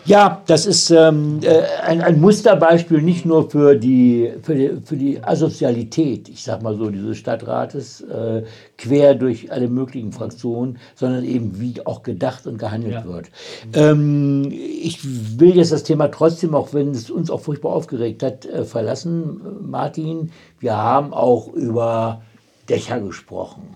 [0.05, 4.97] Ja, das ist ähm, äh, ein, ein Musterbeispiel nicht nur für die, für die, für
[4.97, 8.43] die Asozialität, ich sag mal so, dieses Stadtrates, äh,
[8.77, 13.05] quer durch alle möglichen Fraktionen, sondern eben wie auch gedacht und gehandelt Ja.
[13.05, 13.29] wird.
[13.73, 14.99] Ähm, ich
[15.39, 19.41] will jetzt das Thema trotzdem, auch wenn es uns auch furchtbar aufgeregt hat, äh, verlassen,
[19.61, 20.31] Martin.
[20.59, 22.21] Wir haben auch über
[22.69, 23.75] Dächer gesprochen,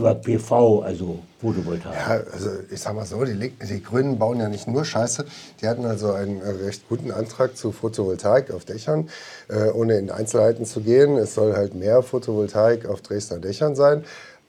[0.00, 1.94] über PV, also Photovoltaik.
[1.94, 5.24] Ja, also ich sag mal so, die, die Grünen bauen ja nicht nur Scheiße.
[5.60, 9.08] Die hatten also einen äh, recht guten Antrag zu Photovoltaik auf Dächern,
[9.48, 11.16] äh, ohne in Einzelheiten zu gehen.
[11.16, 14.04] Es soll halt mehr Photovoltaik auf Dresdner Dächern sein.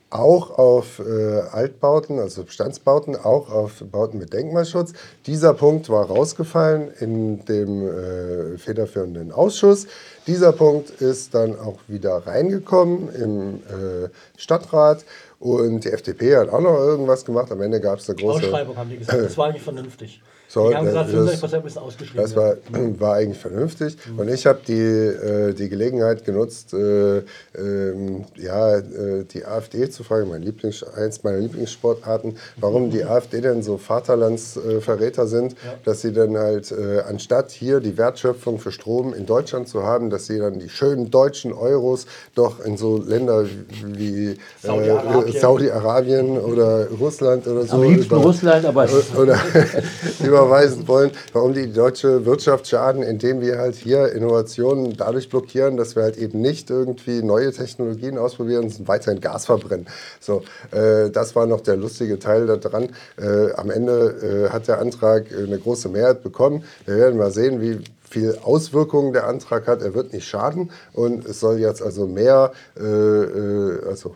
[0.10, 4.92] Auch auf äh, Altbauten, also Bestandsbauten, auch auf Bauten mit Denkmalschutz.
[5.26, 9.88] Dieser Punkt war rausgefallen in dem äh, federführenden Ausschuss.
[10.28, 15.06] Dieser Punkt ist dann auch wieder reingekommen im äh, Stadtrat.
[15.42, 17.52] Und die FDP hat auch noch irgendwas gemacht.
[17.52, 18.46] Am Ende gab es eine große.
[18.46, 19.24] Ausschreibung haben die gesagt.
[19.26, 20.22] Das war eigentlich vernünftig.
[20.48, 22.56] So, die haben gesagt, das- 65 Prozent müssen ausgeschrieben Das war,
[23.00, 23.98] war eigentlich vernünftig.
[24.18, 27.20] Und ich habe die, äh, die Gelegenheit genutzt, äh,
[27.58, 33.40] ähm, ja, äh, die AfD zu fragen, mein Lieblings, eins meiner Lieblingssportarten, warum die AfD
[33.42, 39.14] denn so Vaterlandsverräter sind, dass sie dann halt, äh, anstatt hier die Wertschöpfung für Strom
[39.14, 43.46] in Deutschland zu haben, dass sie dann die schönen deutschen Euros doch in so Länder
[43.86, 44.32] wie
[44.64, 46.38] äh, Saudi-Arabien.
[46.38, 49.38] Oder Russland oder so Am liebsten über- Russland, aber oder
[50.24, 55.96] überweisen wollen, warum die deutsche Wirtschaft schaden, indem wir halt hier Innovationen dadurch blockieren, dass
[55.96, 59.88] wir halt eben nicht irgendwie neue Technologien ausprobieren und weiterhin Gas verbrennen.
[60.20, 62.90] So, äh, das war noch der lustige Teil daran.
[63.18, 66.64] Äh, am Ende äh, hat der Antrag äh, eine große Mehrheit bekommen.
[66.86, 69.82] Wir werden mal sehen, wie viel Auswirkungen der Antrag hat.
[69.82, 74.16] Er wird nicht schaden und es soll jetzt also mehr, äh, äh, also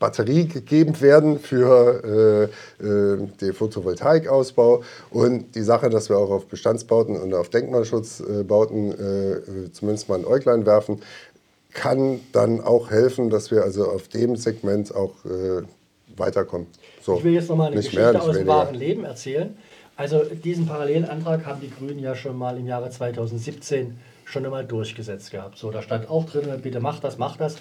[0.00, 2.48] Batterie gegeben werden für
[2.80, 8.98] äh, äh, den Photovoltaikausbau und die Sache, dass wir auch auf Bestandsbauten und auf Denkmalschutzbauten
[8.98, 11.00] äh, äh, zumindest mal ein Äuglein werfen,
[11.72, 15.62] kann dann auch helfen, dass wir also auf dem Segment auch äh,
[16.16, 16.66] weiterkommen.
[17.02, 19.56] So, Ich will jetzt nochmal eine Geschichte mehr, aus dem wahren Leben erzählen.
[19.96, 25.30] Also diesen Parallelantrag haben die Grünen ja schon mal im Jahre 2017 schon einmal durchgesetzt
[25.30, 25.58] gehabt.
[25.58, 27.56] So, da stand auch drin, bitte macht das, macht das.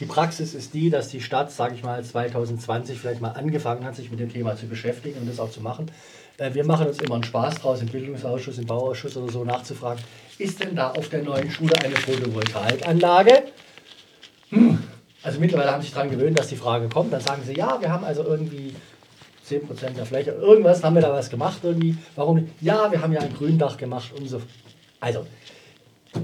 [0.00, 3.96] Die Praxis ist die, dass die Stadt, sage ich mal, 2020 vielleicht mal angefangen hat,
[3.96, 5.90] sich mit dem Thema zu beschäftigen und das auch zu machen.
[6.36, 10.02] Äh, Wir machen uns immer einen Spaß draus, im Bildungsausschuss, im Bauausschuss oder so nachzufragen,
[10.38, 13.42] ist denn da auf der neuen Schule eine Photovoltaikanlage?
[15.24, 17.12] Also mittlerweile haben sich daran gewöhnt, dass die Frage kommt.
[17.12, 18.72] Dann sagen sie, ja, wir haben also irgendwie
[19.48, 21.96] 10% der Fläche, irgendwas, haben wir da was gemacht irgendwie.
[22.14, 22.48] Warum?
[22.60, 24.40] Ja, wir haben ja ein Gründach gemacht und so.
[25.00, 25.26] Also,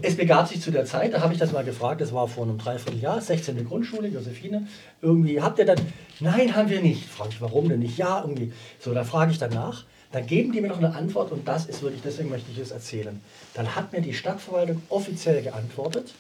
[0.03, 2.45] es begab sich zu der Zeit, da habe ich das mal gefragt, das war vor
[2.45, 3.67] einem Dreivierteljahr, 16.
[3.67, 4.67] Grundschule, Josephine.
[5.03, 5.79] Irgendwie, habt ihr dann,
[6.21, 7.05] nein, haben wir nicht.
[7.05, 7.99] Frage ich, warum denn nicht?
[7.99, 8.53] Ja, irgendwie.
[8.81, 9.85] So, da frage ich danach.
[10.13, 12.71] Dann geben die mir noch eine Antwort und das ist wirklich, deswegen möchte ich es
[12.71, 13.21] erzählen.
[13.53, 16.15] Dann hat mir die Stadtverwaltung offiziell geantwortet,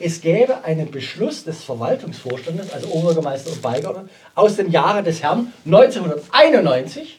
[0.00, 5.52] es gäbe einen Beschluss des Verwaltungsvorstandes, also Oberbürgermeister und Beigabe, aus dem Jahre des Herrn
[5.64, 7.18] 1991,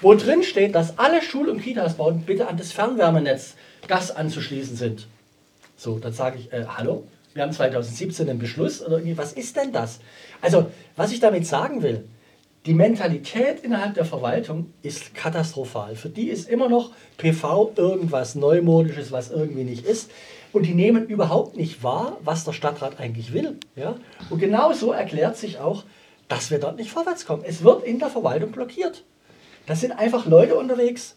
[0.00, 5.06] wo drin steht, dass alle Schul- und Kitasbauten bitte an das Fernwärmenetz Gas anzuschließen sind.
[5.76, 9.56] So, dann sage ich, äh, hallo, wir haben 2017 einen Beschluss oder irgendwie, was ist
[9.56, 10.00] denn das?
[10.40, 12.04] Also, was ich damit sagen will,
[12.64, 15.94] die Mentalität innerhalb der Verwaltung ist katastrophal.
[15.94, 20.10] Für die ist immer noch PV irgendwas Neumodisches, was irgendwie nicht ist.
[20.52, 23.58] Und die nehmen überhaupt nicht wahr, was der Stadtrat eigentlich will.
[23.76, 23.96] Ja?
[24.30, 25.84] Und genau so erklärt sich auch,
[26.28, 27.44] dass wir dort nicht vorwärts kommen.
[27.46, 29.04] Es wird in der Verwaltung blockiert.
[29.66, 31.14] Das sind einfach Leute unterwegs.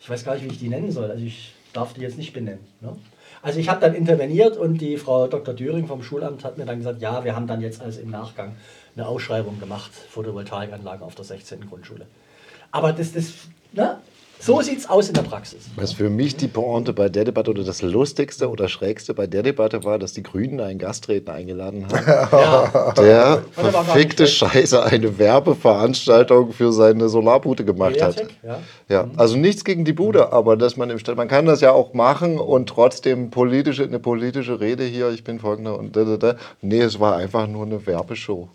[0.00, 1.10] Ich weiß gar nicht, wie ich die nennen soll.
[1.10, 2.64] Also ich darf die jetzt nicht benennen.
[2.80, 2.96] Ne?
[3.44, 5.52] Also ich habe dann interveniert und die Frau Dr.
[5.52, 8.56] Düring vom Schulamt hat mir dann gesagt, ja, wir haben dann jetzt also im Nachgang
[8.96, 11.68] eine Ausschreibung gemacht, Photovoltaikanlagen auf der 16.
[11.68, 12.06] Grundschule.
[12.70, 13.34] Aber das, das,
[13.72, 13.98] ne?
[14.44, 15.60] So sieht es aus in der Praxis.
[15.76, 19.42] Was für mich die Pointe bei der Debatte oder das Lustigste oder Schrägste bei der
[19.42, 24.26] Debatte war, dass die Grünen einen Gastredner eingeladen haben, Ja, der nicht verfickte.
[24.26, 28.26] Scheiße eine Werbeveranstaltung für seine Solarbude gemacht hat.
[28.42, 28.58] Ja.
[28.88, 31.72] Ja, also nichts gegen die Bude, aber dass man im Stadt, man kann das ja
[31.72, 36.16] auch machen und trotzdem politische, eine politische Rede hier, ich bin folgender und da, da,
[36.18, 36.36] da.
[36.60, 38.50] Nee, es war einfach nur eine Werbeshow.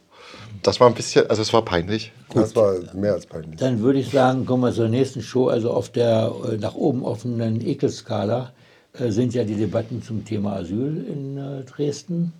[0.62, 2.12] Das war ein bisschen, also es war peinlich.
[2.34, 3.60] Das war mehr als peinlich.
[3.60, 7.04] Dann würde ich sagen, kommen wir zur nächsten Show, also auf der äh, nach oben
[7.04, 8.52] offenen Ekelskala.
[9.00, 12.34] äh, sind ja die Debatten zum Thema Asyl in äh, Dresden.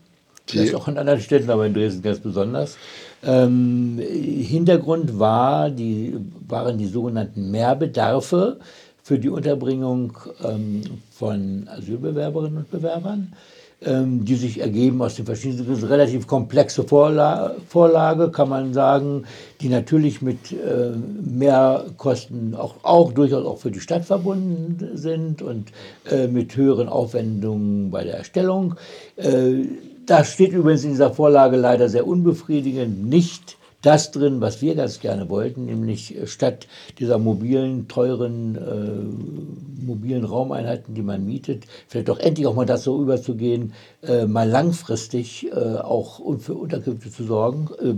[0.48, 2.76] Vielleicht auch in anderen Städten, aber in Dresden ganz besonders.
[3.24, 8.60] Ähm, Hintergrund war die, waren die sogenannten Mehrbedarfe
[9.04, 13.34] für die Unterbringung ähm, von Asylbewerberinnen und Bewerbern,
[13.82, 15.86] die sich ergeben aus den verschiedenen Gründen.
[15.86, 19.24] Relativ komplexe Vorla Vorlage, kann man sagen,
[19.62, 25.72] die natürlich mit äh, Mehrkosten auch, auch durchaus auch für die Stadt verbunden sind und
[26.12, 28.76] äh, mit höheren Aufwendungen bei der Erstellung.
[29.16, 29.64] Äh,
[30.06, 35.00] da steht übrigens in dieser Vorlage leider sehr unbefriedigend nicht das drin, was wir ganz
[35.00, 42.20] gerne wollten, nämlich statt dieser mobilen, teuren, äh, mobilen Raumeinheiten, die man mietet, vielleicht doch
[42.20, 43.72] endlich auch mal dazu überzugehen,
[44.04, 47.70] äh, mal langfristig äh, auch für Unterkünfte zu sorgen.
[47.82, 47.94] Äh,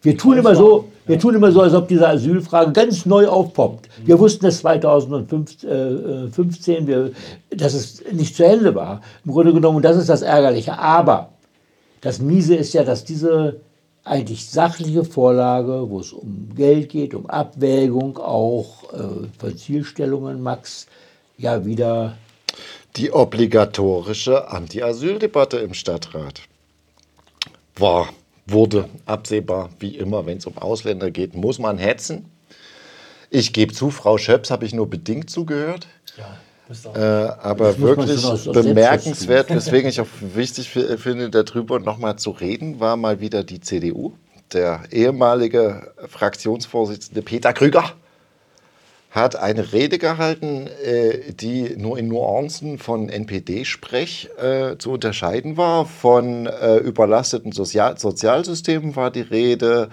[0.00, 3.90] wir tun immer so, wir tun immer so, als ob diese Asylfrage ganz neu aufpoppt.
[4.04, 7.12] Wir wussten es 2015, wir,
[7.50, 9.02] dass es nicht zu Ende war.
[9.26, 10.78] Im Grunde genommen, das ist das Ärgerliche.
[10.78, 11.28] Aber
[12.00, 13.60] das Miese ist ja, dass diese
[14.10, 20.86] eigentlich sachliche Vorlage, wo es um Geld geht, um Abwägung auch äh, von Zielstellungen, Max,
[21.38, 22.18] ja wieder.
[22.96, 26.42] Die obligatorische Anti-Asyl-Debatte im Stadtrat
[27.76, 28.08] war,
[28.46, 32.24] wurde absehbar, wie immer, wenn es um Ausländer geht, muss man hetzen.
[33.30, 35.86] Ich gebe zu, Frau Schöps habe ich nur bedingt zugehört.
[36.18, 36.36] Ja.
[36.94, 42.78] Äh, aber wirklich aus, aus bemerkenswert, weswegen ich auch wichtig finde, darüber nochmal zu reden,
[42.80, 44.12] war mal wieder die CDU.
[44.52, 47.92] Der ehemalige Fraktionsvorsitzende Peter Krüger
[49.10, 55.86] hat eine Rede gehalten, äh, die nur in Nuancen von NPD-Sprech äh, zu unterscheiden war.
[55.86, 59.88] Von äh, überlasteten Sozial Sozialsystemen war die Rede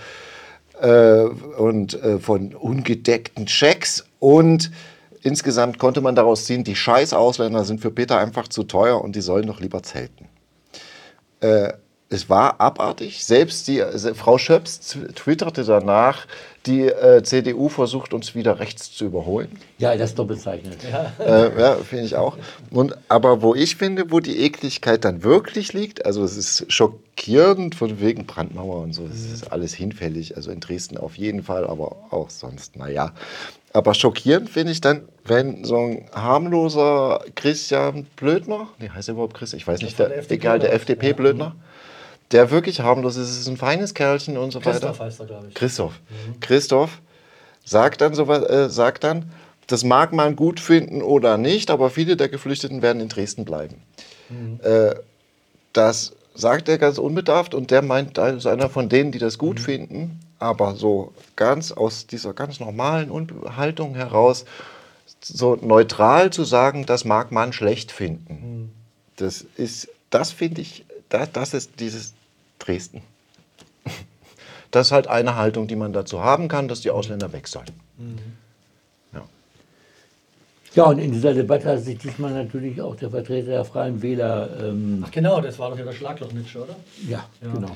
[0.80, 4.72] äh, und äh, von ungedeckten Checks und
[5.28, 9.14] Insgesamt konnte man daraus ziehen, die scheiß Ausländer sind für Peter einfach zu teuer und
[9.14, 10.30] die sollen doch lieber zelten.
[11.42, 11.74] Äh,
[12.10, 13.24] es war abartig.
[13.26, 14.80] Selbst die äh, Frau Schöps
[15.16, 16.26] twitterte danach,
[16.66, 19.50] die äh, CDU versucht uns wieder rechts zu überholen.
[19.78, 20.78] Ja, das ist doch bezeichnet.
[20.90, 22.38] Ja, äh, ja finde ich auch.
[22.72, 27.76] Und, aber wo ich finde, wo die Ekligkeit dann wirklich liegt, also es ist schockierend
[27.76, 30.36] von wegen Brandmauer und so, es ist alles hinfällig.
[30.38, 33.14] Also in Dresden auf jeden Fall, aber auch sonst, naja.
[33.74, 39.36] Aber schockierend finde ich dann, wenn so ein harmloser Christian Blödner, nee, heißt er überhaupt
[39.36, 39.60] Christian?
[39.60, 41.56] Ich weiß nicht, der, der egal, der FDP-Blödner,
[42.32, 44.88] der wirklich harmlos ist, ist ein feines Kerlchen und so Christoph weiter.
[44.88, 45.54] Christoph heißt er, glaube ich.
[45.54, 46.00] Christoph.
[46.10, 46.40] Mhm.
[46.40, 47.02] Christoph
[47.64, 49.32] sagt dann, so, äh, sagt dann,
[49.68, 53.82] das mag man gut finden oder nicht, aber viele der Geflüchteten werden in Dresden bleiben.
[54.30, 54.60] Mhm.
[54.64, 54.96] Äh,
[55.74, 59.38] das sagt er ganz unbedarft und der meint, er ist einer von denen, die das
[59.38, 59.64] gut mhm.
[59.64, 63.10] finden aber so ganz aus dieser ganz normalen
[63.56, 64.46] Haltung heraus,
[65.22, 68.34] so neutral zu sagen, das mag man schlecht finden.
[68.34, 68.72] Mhm.
[69.16, 72.14] Das ist, das finde ich, das, das ist dieses
[72.60, 73.02] Dresden.
[74.72, 77.72] Das ist halt eine Haltung, die man dazu haben kann, dass die Ausländer weg sollen.
[77.98, 78.18] Mhm.
[80.78, 84.48] Ja, und in dieser Debatte hat sich diesmal natürlich auch der Vertreter der Freien Wähler.
[84.62, 86.76] Ähm Ach genau, das war doch ja der Schlaglochnitsche, oder?
[87.10, 87.72] Ja, ja, genau.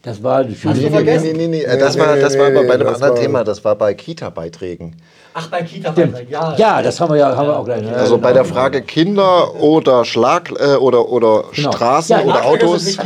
[0.00, 3.44] Das war nee, nee, nee, nee, das war, das war aber bei einem anderen Thema,
[3.44, 4.96] das war bei Kita-Beiträgen.
[5.34, 6.56] Ach, bei Kita-Beiträgen, ja.
[6.56, 7.82] Ja, das haben wir ja haben wir auch gleich.
[7.82, 7.94] Ne?
[7.94, 11.72] Also bei der Frage Kinder oder Schlag äh, oder, oder genau.
[11.72, 12.86] Straßen ja, oder Autos.
[12.86, 13.02] Ist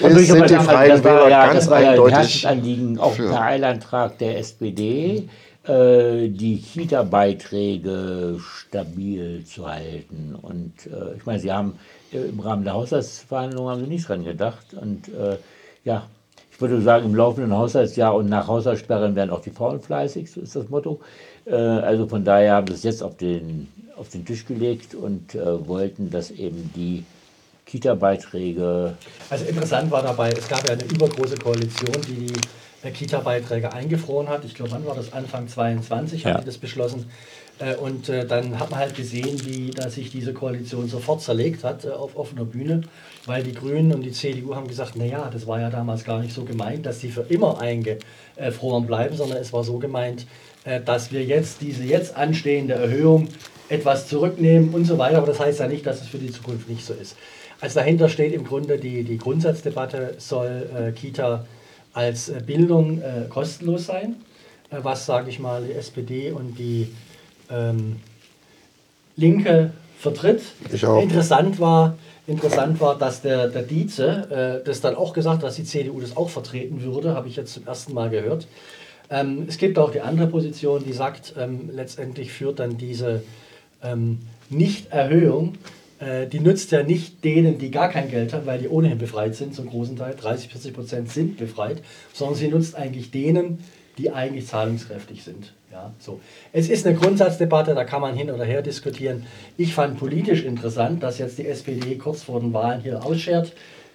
[0.00, 2.42] ist, sind die Freien Wähler ja, ganz das war eindeutig.
[2.42, 5.28] Ja ein Anliegen, auch per Eilantrag der SPD.
[5.66, 10.36] Äh, die Kita-Beiträge stabil zu halten.
[10.40, 11.76] Und äh, ich meine, Sie haben
[12.12, 14.74] äh, im Rahmen der Haushaltsverhandlungen haben Sie nicht dran gedacht.
[14.80, 15.38] Und äh,
[15.84, 16.06] ja,
[16.52, 20.40] ich würde sagen, im laufenden Haushaltsjahr und nach Haushaltssperren werden auch die Frauen fleißig, so
[20.40, 21.00] ist das Motto.
[21.46, 25.34] Äh, also von daher haben Sie es jetzt auf den, auf den Tisch gelegt und
[25.34, 27.04] äh, wollten, dass eben die
[27.66, 28.96] Kita-Beiträge.
[29.28, 32.32] Also interessant war dabei, es gab ja eine übergroße Koalition, die
[32.84, 34.44] die Kita-Beiträge eingefroren hat.
[34.44, 35.12] Ich glaube, wann war das?
[35.12, 36.30] Anfang 22 ja.
[36.30, 37.06] haben die das beschlossen.
[37.58, 41.64] Äh, und äh, dann hat man halt gesehen, wie da sich diese Koalition sofort zerlegt
[41.64, 42.82] hat äh, auf offener Bühne,
[43.24, 46.34] weil die Grünen und die CDU haben gesagt, naja, das war ja damals gar nicht
[46.34, 50.26] so gemeint, dass sie für immer eingefroren bleiben, sondern es war so gemeint,
[50.84, 53.28] dass wir jetzt diese jetzt anstehende Erhöhung
[53.68, 55.18] etwas zurücknehmen und so weiter.
[55.18, 57.16] Aber das heißt ja nicht, dass es für die Zukunft nicht so ist.
[57.60, 61.46] Also dahinter steht im Grunde die, die Grundsatzdebatte, soll äh, Kita
[61.92, 64.16] als äh, Bildung äh, kostenlos sein,
[64.70, 66.88] äh, was, sage ich mal, die SPD und die
[67.50, 67.96] ähm,
[69.16, 70.42] Linke vertritt.
[70.70, 71.96] Interessant war,
[72.26, 76.00] interessant war, dass der, der Dietze äh, das dann auch gesagt hat, dass die CDU
[76.00, 78.46] das auch vertreten würde, habe ich jetzt zum ersten Mal gehört.
[79.08, 83.22] Ähm, es gibt auch die andere Position, die sagt, ähm, letztendlich führt dann diese
[83.82, 84.18] ähm,
[84.50, 85.54] Nichterhöhung
[85.98, 89.34] äh, die nützt ja nicht denen, die gar kein Geld haben, weil die ohnehin befreit
[89.34, 90.14] sind, zum großen Teil.
[90.14, 91.82] 30, 40 Prozent sind befreit,
[92.12, 93.58] sondern sie nutzt eigentlich denen,
[93.98, 95.54] die eigentlich zahlungskräftig sind.
[95.72, 96.20] Ja, so.
[96.52, 99.26] Es ist eine Grundsatzdebatte, da kann man hin oder her diskutieren.
[99.56, 103.52] Ich fand politisch interessant, dass jetzt die SPD kurz vor den Wahlen hier ausschert.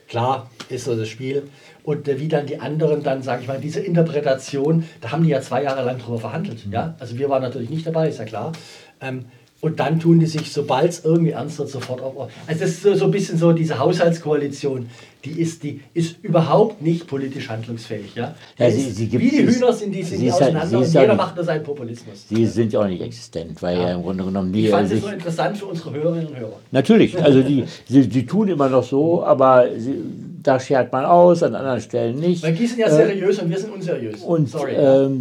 [0.08, 1.44] Klar, ist so das Spiel.
[1.84, 5.30] Und äh, wie dann die anderen dann, sage ich mal, diese Interpretation, da haben die
[5.30, 6.66] ja zwei Jahre lang drüber verhandelt.
[6.70, 6.96] Ja?
[7.00, 8.52] Also wir waren natürlich nicht dabei, ist ja klar.
[9.00, 9.26] Ähm,
[9.62, 12.30] und dann tun die sich, sobald es irgendwie ernst wird, sofort auf.
[12.48, 14.90] Also das ist so, so ein bisschen so diese Haushaltskoalition,
[15.24, 18.16] die ist, die ist überhaupt nicht politisch handlungsfähig.
[18.16, 18.34] Ja?
[18.58, 20.68] Ja, sie- sie gibt wie die es- Hühner sind die, sind sie die halt- auseinander
[20.68, 22.26] sie und ja jeder nicht- macht nur seinen Populismus.
[22.30, 24.96] Die sind ja auch nicht existent, weil ja, im Grunde genommen die ich fand also
[24.96, 26.60] das nur interessant für unsere Hörerinnen und Hörer.
[26.72, 29.94] Natürlich, also die, sie, die tun immer noch so, aber sie,
[30.42, 32.42] da schert man aus, an anderen Stellen nicht.
[32.42, 34.22] Weil die sind ja seriös und wir sind unseriös.
[34.24, 34.74] Äh, Und Sorry.
[34.74, 35.04] ja.
[35.04, 35.20] ähm,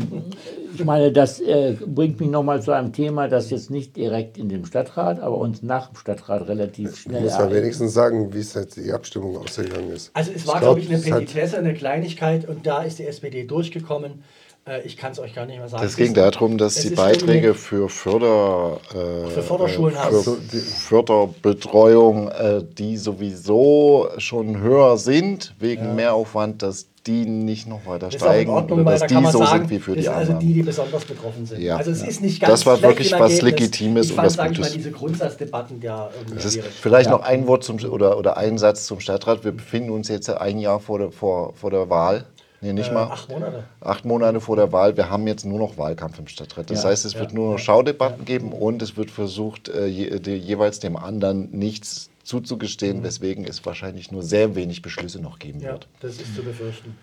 [0.81, 4.49] ich meine, das äh, bringt mich nochmal zu einem Thema, das jetzt nicht direkt in
[4.49, 8.39] dem Stadtrat, aber uns nach dem Stadtrat relativ Ich schnell muss ja wenigstens sagen, wie
[8.41, 10.11] es jetzt die Abstimmung ausgegangen ist.
[10.15, 13.45] Also es war, glaub, glaube ich, eine Petitesse, eine Kleinigkeit und da ist die SPD
[13.45, 14.23] durchgekommen.
[14.67, 15.85] Äh, Ich kann es euch gar nicht mehr sagen.
[15.85, 20.23] Es ging darum, dass es die Beiträge für Förder, äh, Für Förderschulen haben.
[20.23, 28.09] für Förderbetreuung, äh, die sowieso schon höher sind wegen Mehraufwand, dass die nicht noch weiter
[28.11, 30.33] Das steigen Ordnung, oder dass da die so sagen, sind wie für das die also
[30.33, 30.39] anderen.
[30.49, 31.61] die, die besonders betroffen sind.
[31.63, 31.77] Ja.
[31.77, 32.09] Also es Ja.
[32.09, 33.43] ist nicht Das ganz war schlecht wirklich was Ergebnis.
[33.43, 34.73] Legitimes ich und fand, was ich mal, Gutes.
[34.73, 36.71] diese Grundsatzdebatten ja irgendwie Das ist schwierig.
[36.81, 39.45] vielleicht noch ein Wort zum, oder, oder ein Satz zum Stadtrat.
[39.45, 42.27] Wir befinden uns jetzt ein Jahr vor der, vor, vor der Wahl.
[42.61, 43.05] Nee, nicht Äh, mal.
[43.05, 43.65] acht Monate.
[43.81, 44.95] Acht Monate vor der Wahl.
[44.95, 46.69] Wir haben jetzt nur noch Wahlkampf im Stadtrat.
[46.71, 50.19] Das Ja, heißt, es wird nur noch Schaudebatten geben und es wird versucht, äh, je,
[50.21, 55.61] die, jeweils dem anderen nichts zuzugestehen, weswegen es wahrscheinlich nur sehr wenig Beschlüsse noch geben
[55.61, 55.89] Ja, wird.
[56.01, 56.95] das ist zu befürchten.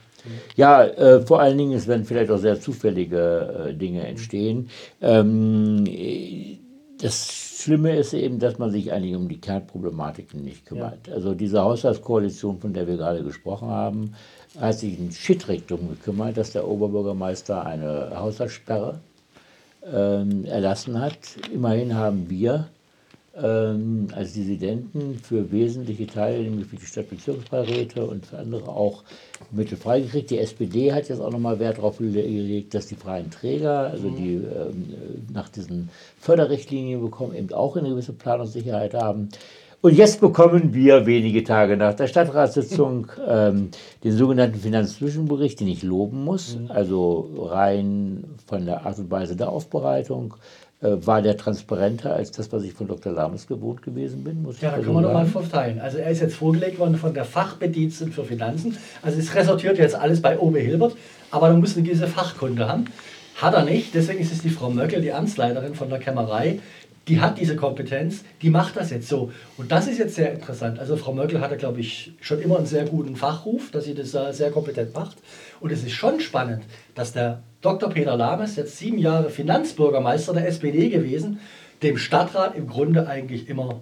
[0.55, 4.70] Ja, äh, vor allen Dingen, es werden vielleicht auch sehr zufällige äh, Dinge entstehen.
[5.01, 6.57] Ähm, äh,
[6.99, 11.09] das Schlimme ist eben, dass man sich eigentlich um die Kernproblematiken nicht kümmert.
[11.09, 14.13] Also diese Haushaltskoalition, von der wir gerade gesprochen haben,
[14.59, 18.99] hat sich ein Schittrick darum gekümmert, dass der Oberbürgermeister eine Haushaltssperre
[19.91, 21.18] ähm, erlassen hat.
[21.53, 22.68] Immerhin haben wir
[23.41, 29.03] ähm, als Dissidenten für wesentliche Teile, nämlich für die Stadtbezirksbeiräte und für andere auch
[29.51, 30.31] Mittel freigekriegt.
[30.31, 34.35] Die SPD hat jetzt auch nochmal Wert darauf gelegt, dass die freien Träger, also die
[34.35, 34.93] ähm,
[35.31, 39.29] nach diesen Förderrichtlinien bekommen, eben auch eine gewisse Planungssicherheit haben.
[39.79, 43.69] Und jetzt bekommen wir wenige Tage nach der Stadtratssitzung ähm,
[44.03, 46.57] den sogenannten Finanzzwischenbericht, den ich loben muss.
[46.69, 50.33] Also rein von der Art und Weise der Aufbereitung
[50.82, 53.11] war der transparenter als das, was ich von Dr.
[53.11, 54.43] Lames gewohnt gewesen bin.
[54.43, 55.47] Muss Ja, da ich können wir also noch mal sagen.
[55.47, 55.80] verteilen.
[55.80, 58.78] Also er ist jetzt vorgelegt worden von der Fachbedienstin für Finanzen.
[59.01, 60.95] Also es resortiert jetzt alles bei Obe Hilbert,
[61.32, 62.86] aber da muss eine gewisse Fachkunde haben.
[63.36, 66.59] Hat er nicht, deswegen ist es die Frau Möckel, die Amtsleiterin von der Kämmerei,
[67.07, 69.32] die hat diese Kompetenz, die macht das jetzt so.
[69.57, 70.78] Und das ist jetzt sehr interessant.
[70.80, 74.13] Also Frau Möckel hatte, glaube ich, schon immer einen sehr guten Fachruf, dass sie das
[74.13, 75.17] äh, sehr kompetent macht.
[75.59, 76.63] Und es ist schon spannend,
[76.95, 77.89] dass der Dr.
[77.89, 81.39] Peter Lames, jetzt sieben Jahre Finanzbürgermeister der SPD gewesen,
[81.83, 83.81] dem Stadtrat im Grunde eigentlich immer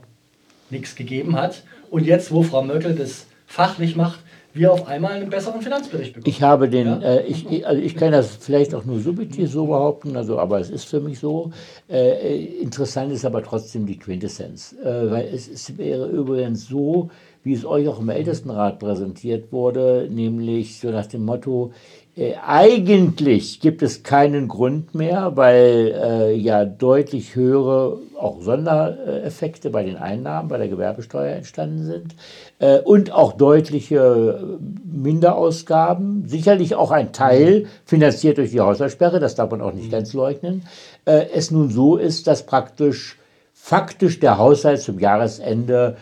[0.70, 1.64] nichts gegeben hat.
[1.92, 4.20] Und jetzt, wo Frau Möckel das fachlich macht,
[4.54, 6.30] wir auf einmal einen besseren Finanzbericht bekommen.
[6.30, 7.02] Ich habe den, Ja?
[7.02, 10.70] äh, ich, also ich kann das vielleicht auch nur subjektiv so behaupten, also, aber es
[10.70, 11.52] ist für mich so.
[11.90, 14.74] Äh, interessant ist aber trotzdem die Quintessenz.
[14.82, 17.10] Äh, weil es, es wäre übrigens so,
[17.44, 22.05] wie es euch auch im Ältestenrat präsentiert wurde, nämlich so nach dem Motto, äh,
[22.42, 29.98] eigentlich gibt es keinen Grund mehr, weil äh, ja deutlich höhere auch Sondereffekte bei den
[29.98, 32.16] Einnahmen, bei der Gewerbesteuer entstanden sind
[32.60, 39.52] äh, und auch deutliche Minderausgaben, sicherlich auch ein Teil finanziert durch die Haushaltssperre, das darf
[39.52, 40.66] man auch nicht ganz leugnen,
[41.04, 43.18] äh, es nun so ist, dass praktisch
[43.54, 45.98] faktisch der Haushalt zum Jahresende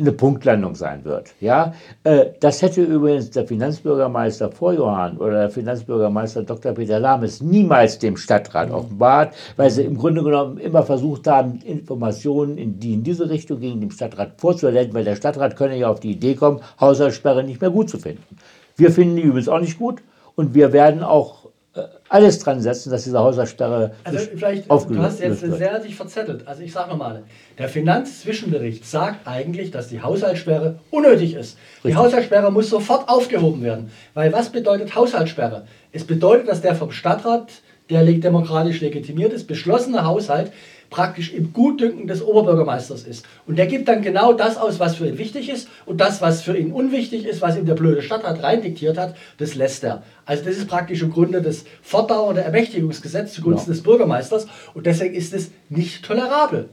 [0.00, 1.34] eine Punktlandung sein wird.
[1.40, 1.74] Ja,
[2.04, 6.72] äh, das hätte übrigens der Finanzbürgermeister Vorjohann oder der Finanzbürgermeister Dr.
[6.72, 12.58] Peter Lames niemals dem Stadtrat offenbart, weil sie im Grunde genommen immer versucht haben, Informationen,
[12.58, 16.00] in die in diese Richtung gegen dem Stadtrat vorzuleiten, weil der Stadtrat könne ja auf
[16.00, 18.36] die Idee kommen, Haushaltssperre nicht mehr gut zu finden.
[18.76, 20.02] Wir finden die übrigens auch nicht gut
[20.36, 21.39] und wir werden auch
[22.08, 25.58] alles dran setzen, dass diese Haushaltssperre Also vielleicht, du aufgelöst hast jetzt wird.
[25.58, 26.46] sehr sich verzettelt.
[26.46, 27.22] Also ich sage nochmal,
[27.58, 31.56] der Finanzzwischenbericht sagt eigentlich, dass die Haushaltssperre unnötig ist.
[31.82, 31.96] Die Richtig.
[31.96, 33.90] Haushaltssperre muss sofort aufgehoben werden.
[34.14, 35.66] Weil was bedeutet Haushaltssperre?
[35.92, 37.50] Es bedeutet, dass der vom Stadtrat,
[37.88, 40.50] der demokratisch legitimiert ist, beschlossene Haushalt
[40.90, 43.24] praktisch im Gutdünken des Oberbürgermeisters ist.
[43.46, 46.42] Und der gibt dann genau das aus, was für ihn wichtig ist und das, was
[46.42, 50.02] für ihn unwichtig ist, was ihm der blöde Stadtrat reindiktiert hat, das lässt er.
[50.26, 53.74] Also das ist praktisch im Grunde das fortdauernde Ermächtigungsgesetz zugunsten Ja.
[53.74, 56.68] des Bürgermeisters und deswegen ist es nicht tolerabel.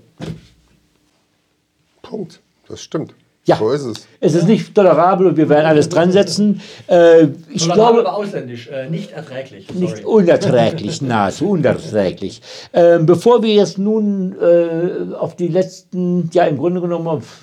[2.01, 2.41] Punkt.
[2.67, 3.13] Das stimmt.
[3.47, 3.55] Ja.
[3.55, 4.07] So ist es.
[4.19, 6.61] Es ist nicht tolerabel und wir werden alles dran setzen.
[6.87, 9.67] Äh, ich Tolerabel, glaube, aber ausländisch, äh, nicht erträglich.
[9.67, 9.79] Sorry.
[9.79, 12.41] Nicht unerträglich, nahezu unerträglich.
[12.73, 17.39] Ähm, bevor wir jetzt nun äh, auf die letzten, ja im Grunde genommen, auf,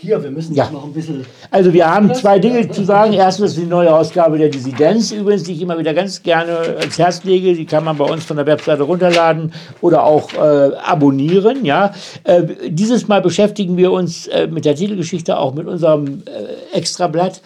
[0.00, 0.70] Hier, wir müssen Ja.
[0.70, 1.26] noch ein bisschen.
[1.50, 3.14] also wir haben zwei Dinge zu sagen.
[3.14, 7.24] Erstens die neue Ausgabe der Dissidenz, übrigens, die ich immer wieder ganz gerne ans Herz
[7.24, 7.52] lege.
[7.54, 10.38] Die kann man bei uns von der Webseite runterladen oder auch äh,
[10.76, 11.64] abonnieren.
[11.64, 11.92] Ja,
[12.22, 17.40] äh, dieses Mal beschäftigen wir uns äh, mit der Titelgeschichte auch mit unserem äh, Extrablatt.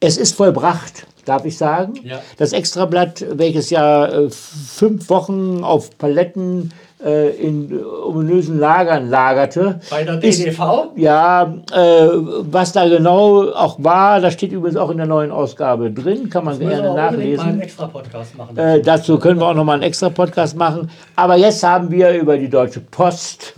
[0.00, 1.06] Es ist vollbracht.
[1.26, 1.92] Darf ich sagen?
[2.04, 2.22] Ja.
[2.38, 6.72] Das Extrablatt, welches ja äh, fünf Wochen auf Paletten
[7.04, 9.80] äh, in ominösen Lagern lagerte.
[9.90, 10.92] Bei der DDV?
[10.96, 15.90] ja, äh, was da genau auch war, das steht übrigens auch in der neuen Ausgabe
[15.90, 17.60] drin, kann man wir gerne auch unbedingt mal einen nachlesen.
[17.60, 18.56] extra Podcast machen.
[18.58, 20.90] Äh, dazu können wir auch nochmal einen extra Podcast machen.
[21.16, 23.54] Aber jetzt haben wir über die Deutsche Post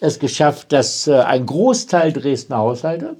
[0.00, 3.16] es geschafft, dass äh, ein Großteil Dresdner Haushalte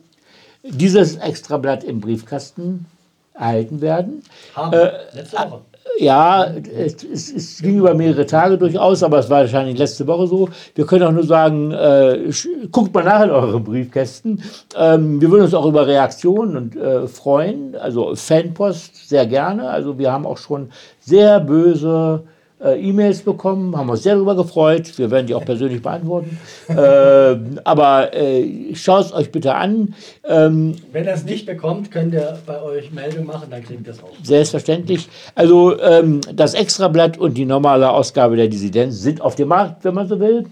[0.62, 2.86] dieses Extrablatt im Briefkasten
[3.34, 4.22] erhalten werden.
[4.54, 4.72] haben.
[4.72, 5.60] äh, Letzte Woche.
[5.98, 10.26] Ja, es, es, es ging über mehrere Tage durchaus, aber es war wahrscheinlich letzte Woche
[10.26, 10.48] so.
[10.74, 12.30] Wir können auch nur sagen, äh,
[12.70, 14.42] guckt mal nach in eure Briefkästen.
[14.76, 19.70] Ähm, wir würden uns auch über Reaktionen und, äh, freuen, also Fanpost sehr gerne.
[19.70, 20.68] Also wir haben auch schon
[21.00, 22.24] sehr böse
[22.62, 24.96] äh, E-Mails bekommen, haben uns sehr darüber gefreut.
[24.98, 26.38] Wir werden die auch persönlich beantworten.
[26.68, 29.94] ähm, aber äh, schaut es euch bitte an.
[30.24, 33.92] Ähm, Wenn ihr es nicht bekommt, könnt ihr bei euch Meldung machen, dann kriegt ihr
[33.92, 34.12] es auch.
[34.22, 35.08] Selbstverständlich.
[35.34, 39.94] Also ähm, das Extrablatt und die normale Ausgabe der Dissidenz sind auf dem Markt, wenn
[39.94, 40.46] man so will.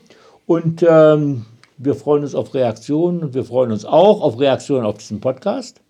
[0.46, 1.46] Und ähm,
[1.78, 5.80] wir freuen uns auf Reaktionen und wir freuen uns auch auf Reaktionen auf diesen Podcast.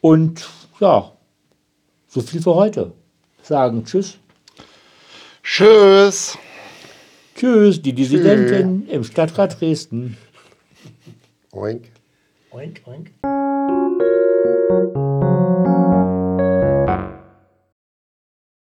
[0.00, 0.46] Und
[0.80, 1.12] ja,
[2.08, 2.92] so viel für heute.
[3.42, 4.18] Sagen Tschüss.
[5.48, 6.36] Tschüss.
[7.36, 10.16] Tschüss, die Dissidentin im Stadtrat Dresden.
[11.52, 11.84] Oink.
[12.50, 13.10] Oink, oink.